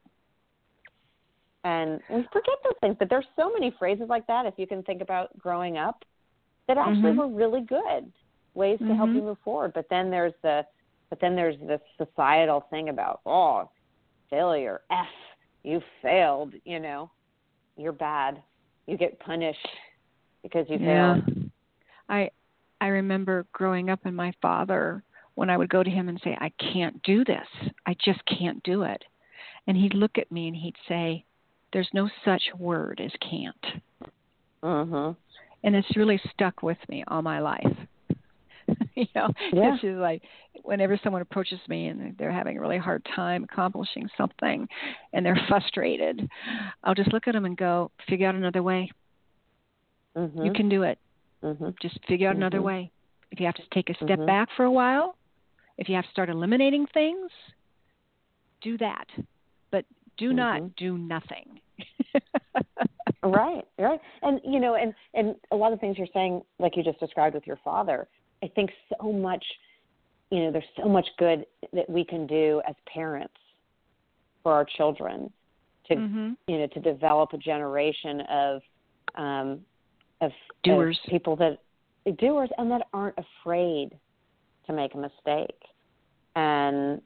[1.64, 4.82] And we forget those things but there's so many phrases like that if you can
[4.84, 6.04] think about growing up
[6.68, 7.16] that actually Mhm.
[7.16, 8.12] were really good
[8.54, 9.16] ways to help Mhm.
[9.16, 10.66] you move forward but then there's the
[11.10, 13.70] but then there's this societal thing about oh
[14.30, 15.08] failure f
[15.62, 17.10] you failed you know
[17.76, 18.42] you're bad
[18.86, 19.68] you get punished
[20.42, 21.14] because you yeah.
[21.16, 21.48] failed
[22.08, 22.30] I
[22.80, 25.04] I remember growing up and my father
[25.34, 27.46] when I would go to him and say, I can't do this.
[27.86, 29.02] I just can't do it.
[29.66, 31.24] And he'd look at me and he'd say,
[31.72, 33.82] There's no such word as can't.
[34.62, 35.16] mhm
[35.62, 37.76] And it's really stuck with me all my life.
[38.94, 39.72] you know, Yeah.
[39.74, 40.22] it's just like
[40.62, 44.66] whenever someone approaches me and they're having a really hard time accomplishing something
[45.12, 46.28] and they're frustrated,
[46.84, 48.90] I'll just look at them and go, figure out another way.
[50.16, 50.98] mhm You can do it.
[51.44, 52.64] mhm Just figure out another Mhm.
[52.64, 52.92] way.
[53.30, 54.26] If you have to take a step Mhm.
[54.26, 55.16] back for a while,
[55.78, 57.30] if you have to start eliminating things,
[58.60, 59.06] do that.
[59.70, 59.84] But
[60.20, 60.76] do not Mhm.
[60.76, 61.60] do nothing.
[63.22, 64.00] Right, right.
[64.22, 67.34] And you know, and and a lot of things you're saying, like you just described
[67.34, 68.08] with your father,
[68.42, 69.44] I think so much.
[70.30, 73.34] You know, there's so much good that we can do as parents
[74.42, 75.30] for our children
[75.88, 78.62] to hmm you know to develop a generation of
[79.16, 79.60] um,
[80.22, 80.98] of Doers.
[81.04, 81.58] of people that
[82.18, 83.90] doers and that aren't afraid
[84.66, 85.60] to make a mistake.
[86.36, 87.02] And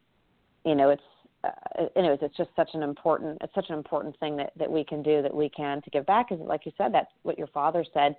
[0.65, 1.03] you know, it's
[1.45, 4.85] uh, anyways, it's just such an important it's such an important thing that that we
[4.85, 6.33] can do that we can to give back.
[6.33, 8.17] Is like you said, that's what your father said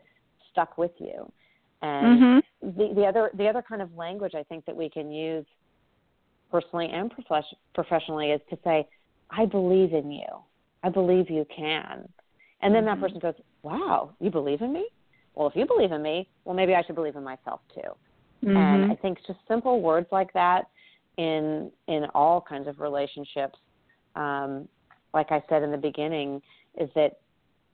[0.51, 1.31] stuck with you.
[1.81, 5.11] And hmm the, the other the other kind of language I think that we can
[5.11, 5.45] use
[6.51, 8.87] personally and profes- professionally is to say,
[9.29, 10.27] "I believe in you.
[10.83, 12.07] I believe you can."
[12.61, 13.01] And then that Mhm.
[13.01, 14.87] person goes, "Wow, you believe in me?
[15.35, 17.91] Well, if you believe in me, well, maybe I should believe in myself too."
[18.43, 18.57] Mm-hmm.
[18.57, 20.67] And I think just simple words like that
[21.17, 23.57] in in all kinds of relationships,
[24.15, 24.67] um,
[25.13, 26.41] like I said in the beginning,
[26.79, 27.19] is that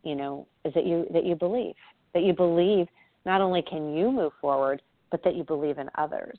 [0.04, 1.76] you know is that you that you believe
[2.14, 2.88] that you believe
[3.26, 4.82] not only can you move forward,
[5.12, 6.38] but that you believe in others.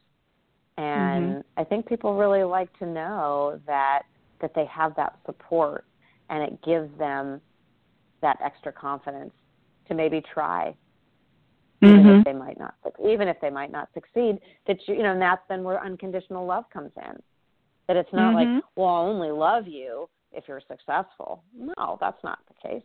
[0.76, 1.60] And Mm-hmm.
[1.60, 4.02] I think people really like to know that
[4.40, 5.84] that they have that support
[6.30, 7.40] and it gives them
[8.22, 9.32] that extra confidence
[9.88, 10.74] to maybe try
[11.82, 12.18] even Mhm.
[12.20, 12.74] if they might not
[13.04, 16.46] even if they might not succeed that you, you know and that's then where unconditional
[16.46, 17.20] love comes in
[17.88, 18.34] that it's not Mhm.
[18.56, 22.84] like well i'll only love you if you're successful no that's not the case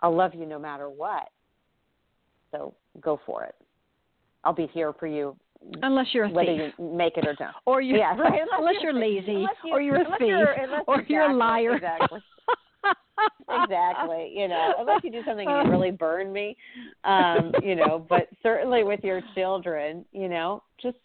[0.00, 1.28] i'll love you no matter what
[2.50, 3.54] so go for it
[4.44, 5.36] i'll be here for you
[5.82, 6.72] Unless you're a whether thief.
[6.78, 8.40] you make it or don't or you yeah, right.
[8.58, 11.34] unless, you're lazy unless you- or you're a unless thief you're- unless- or you're a
[11.34, 11.74] liar.
[11.74, 12.20] exactly
[13.62, 16.56] exactly you know unless you do something and you really burn me
[17.04, 20.96] um you know but certainly with your children you know just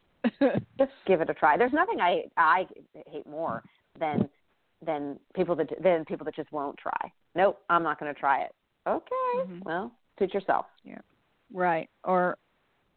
[0.78, 2.68] just give it a try there's nothing i i
[3.11, 3.63] hate more
[3.99, 4.30] than
[4.86, 8.41] than people that than people that just won't try nope i'm not going to try
[8.41, 8.53] it
[8.88, 9.05] okay
[9.38, 9.63] Mhm.
[9.66, 10.99] well suit yourself Yeah,
[11.53, 11.89] right.
[12.03, 12.38] Or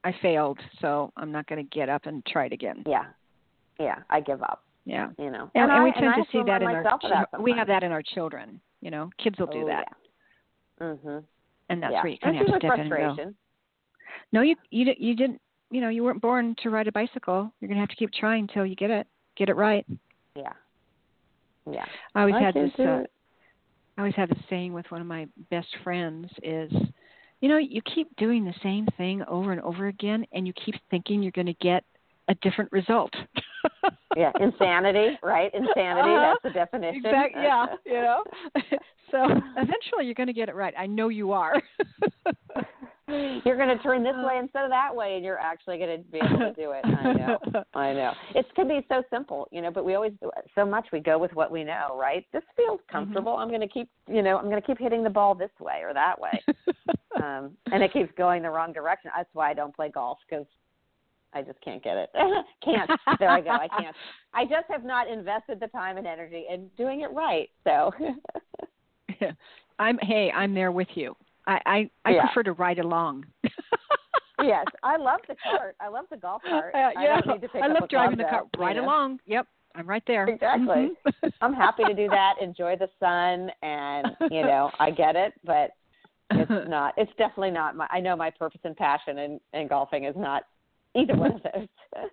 [0.04, 2.84] I failed, so I'm not going to get up and try it again.
[2.86, 3.06] yeah
[3.80, 5.08] yeah i give up Yeah.
[5.18, 6.84] you know And, and, I, we tend I to see that in our
[7.40, 8.60] we have that in our children.
[8.80, 9.86] You know, kids will do Oh, that,
[10.80, 10.86] yeah.
[10.86, 11.24] mhm
[11.70, 12.02] and that's yeah.
[12.02, 13.34] where you kind of have to step in and go.
[14.32, 15.40] No, you you you didn't.
[15.70, 17.52] You know, you weren't born to ride a bicycle.
[17.60, 19.06] You're going to have to keep trying until you get it.
[19.36, 19.84] Get it right.
[20.34, 20.52] yeah
[21.70, 22.70] yeah I always I had this.
[22.78, 23.02] Uh.
[23.96, 26.72] I always had this saying with one of my best friends is,
[27.40, 30.76] you know, you keep doing the same thing over and over again, and you keep
[30.88, 31.84] thinking you're going to get
[32.28, 33.12] a different result.
[34.16, 35.52] yeah, insanity, right?
[35.54, 36.10] Insanity.
[36.10, 36.34] Uh-huh.
[36.42, 37.04] That's the definition.
[37.04, 38.22] Exact, yeah, you know.
[39.10, 39.24] so
[39.56, 40.74] eventually, you're going to get it right.
[40.78, 41.60] I know you are.
[43.08, 46.10] You're going to turn this way instead of that way, and you're actually going to
[46.10, 46.84] be able to do it.
[46.84, 47.38] I know.
[47.72, 48.12] I know.
[48.34, 50.88] It can be so simple, you know, but we always do it so much.
[50.92, 52.26] We go with what we know, right?
[52.34, 53.36] This feels comfortable.
[53.36, 55.80] I'm going to keep, you know, I'm going to keep hitting the ball this way
[55.82, 56.38] or that way,
[57.16, 59.10] um, and it keeps going the wrong direction.
[59.16, 60.44] That's why I don't play golf because
[61.34, 62.10] I just can't get it.
[62.64, 62.90] can't.
[63.18, 63.50] There I go.
[63.50, 63.94] I can't.
[64.34, 67.48] I just have not invested the time and energy in doing it right.
[67.64, 67.92] So.
[69.78, 71.16] I'm hey, I'm there with you.
[71.46, 72.22] I I, I Yeah.
[72.26, 73.26] prefer to ride along.
[74.42, 75.76] yes, I love the cart.
[75.80, 76.74] I love the golf cart.
[76.74, 78.32] Uh, I yeah, don't need to pick I up love driving the cart.
[78.34, 78.48] car.
[78.56, 78.86] though, Right you know.
[78.88, 79.20] along.
[79.26, 80.26] Yep, I'm right there.
[80.26, 80.92] Exactly.
[81.06, 81.32] Mhm.
[81.40, 82.34] I'm happy to do that.
[82.40, 85.70] Enjoy the sun, and you know, I get it, but
[86.30, 86.94] it's not.
[86.96, 87.86] It's definitely not my.
[87.90, 90.44] I know my purpose and passion in, in golfing is not
[90.94, 91.68] either one of those.
[91.96, 92.12] it's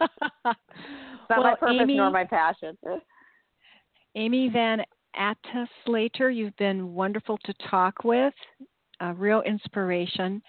[1.30, 2.76] not my purpose Amy, nor my passion.
[4.14, 4.82] Amy Van
[5.14, 8.34] Atta Slater, you've been wonderful to talk with.
[9.00, 10.42] A real inspiration.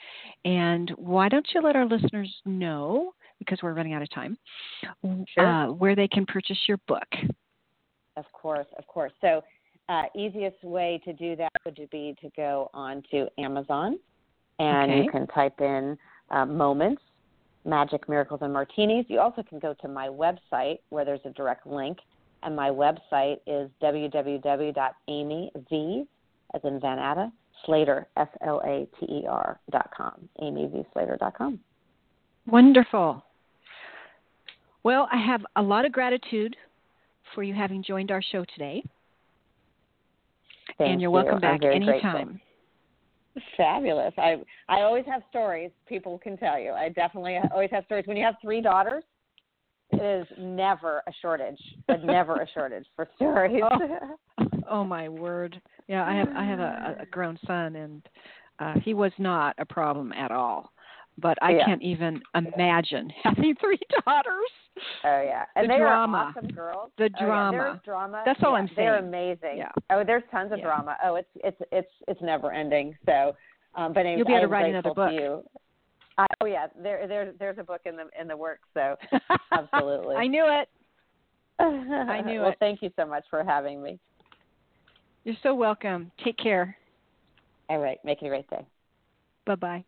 [0.46, 4.38] And why don't you let our listeners know, because we're running out of time,
[5.34, 5.46] Sure.
[5.46, 7.08] uh, where they can purchase your book?
[8.16, 9.12] Of course, of course.
[9.20, 9.44] So,
[9.90, 14.00] uh, easiest way to do that would be to go on to Amazon,
[14.60, 15.04] and Okay.
[15.04, 15.98] you can type in
[16.30, 17.02] uh, "Moments,
[17.68, 21.68] Magic, Miracles, and Martinis." You also can go to my website where there's a direct
[21.68, 22.00] link,
[22.44, 24.78] and my website is www.amyv,
[26.54, 27.32] as in Van Atta,
[27.66, 31.60] Slater, S L A T E R dot com, amyvslater dot com.
[32.48, 33.24] Wonderful.
[34.84, 36.56] Well, I have a lot of gratitude
[37.36, 38.82] for you having joined our show today.
[40.78, 41.12] Thank and you're you.
[41.12, 42.40] welcome back very grateful.
[43.56, 44.14] Fabulous.
[44.18, 44.38] I
[44.70, 45.72] I always have stories.
[45.88, 46.72] People can tell you.
[46.72, 48.06] I definitely always have stories.
[48.08, 49.04] When you have three daughters,
[49.92, 51.60] it is never a shortage.
[51.88, 53.64] But never a shortage for stories.
[54.70, 55.62] Oh my word!
[55.88, 58.10] Yeah, I have I have a, a grown son, and
[58.60, 60.72] uh, he was not a problem at all.
[61.20, 61.66] But I Yeah.
[61.66, 64.50] can't even imagine having three daughters.
[65.04, 66.18] Oh yeah, and The they drama.
[66.18, 66.92] are awesome girls.
[66.98, 67.52] The Oh, yeah, drama.
[67.52, 68.22] there's drama.
[68.26, 68.76] That's all Yeah, I'm saying.
[68.78, 69.58] They're amazing.
[69.58, 69.72] Yeah.
[69.90, 70.98] Oh, there's tons of drama.
[71.04, 72.96] Oh, it's it's it's it's never ending.
[73.06, 73.36] So,
[73.76, 75.12] um, but anyways, You'll be able to write another book.
[76.18, 78.68] I, oh yeah, there there's there's a book in the in the works.
[78.74, 78.96] So
[79.52, 80.16] Absolutely.
[80.16, 80.70] I knew it.
[81.60, 82.50] I knew well, it.
[82.50, 84.00] Well, thank you so much for having me.
[85.24, 86.12] You're so welcome.
[86.24, 86.78] Take care.
[87.70, 88.66] All right, make it a great day.
[89.46, 89.86] Bye bye.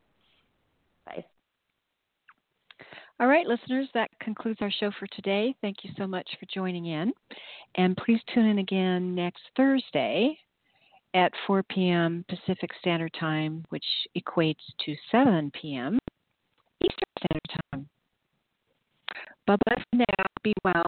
[3.20, 5.53] All right, listeners, that concludes our show for today.
[5.62, 7.12] Thank you so much for joining in.
[7.76, 10.38] And please tune in again next Thursday
[11.14, 12.24] at 4 p.m.
[12.30, 13.84] Pacific Standard Time, which
[14.18, 14.55] equates
[14.86, 15.99] to 7 p.m.
[16.82, 17.89] Eastern Standard Time.
[19.47, 20.26] Bye bye for now.
[20.43, 20.86] Be well.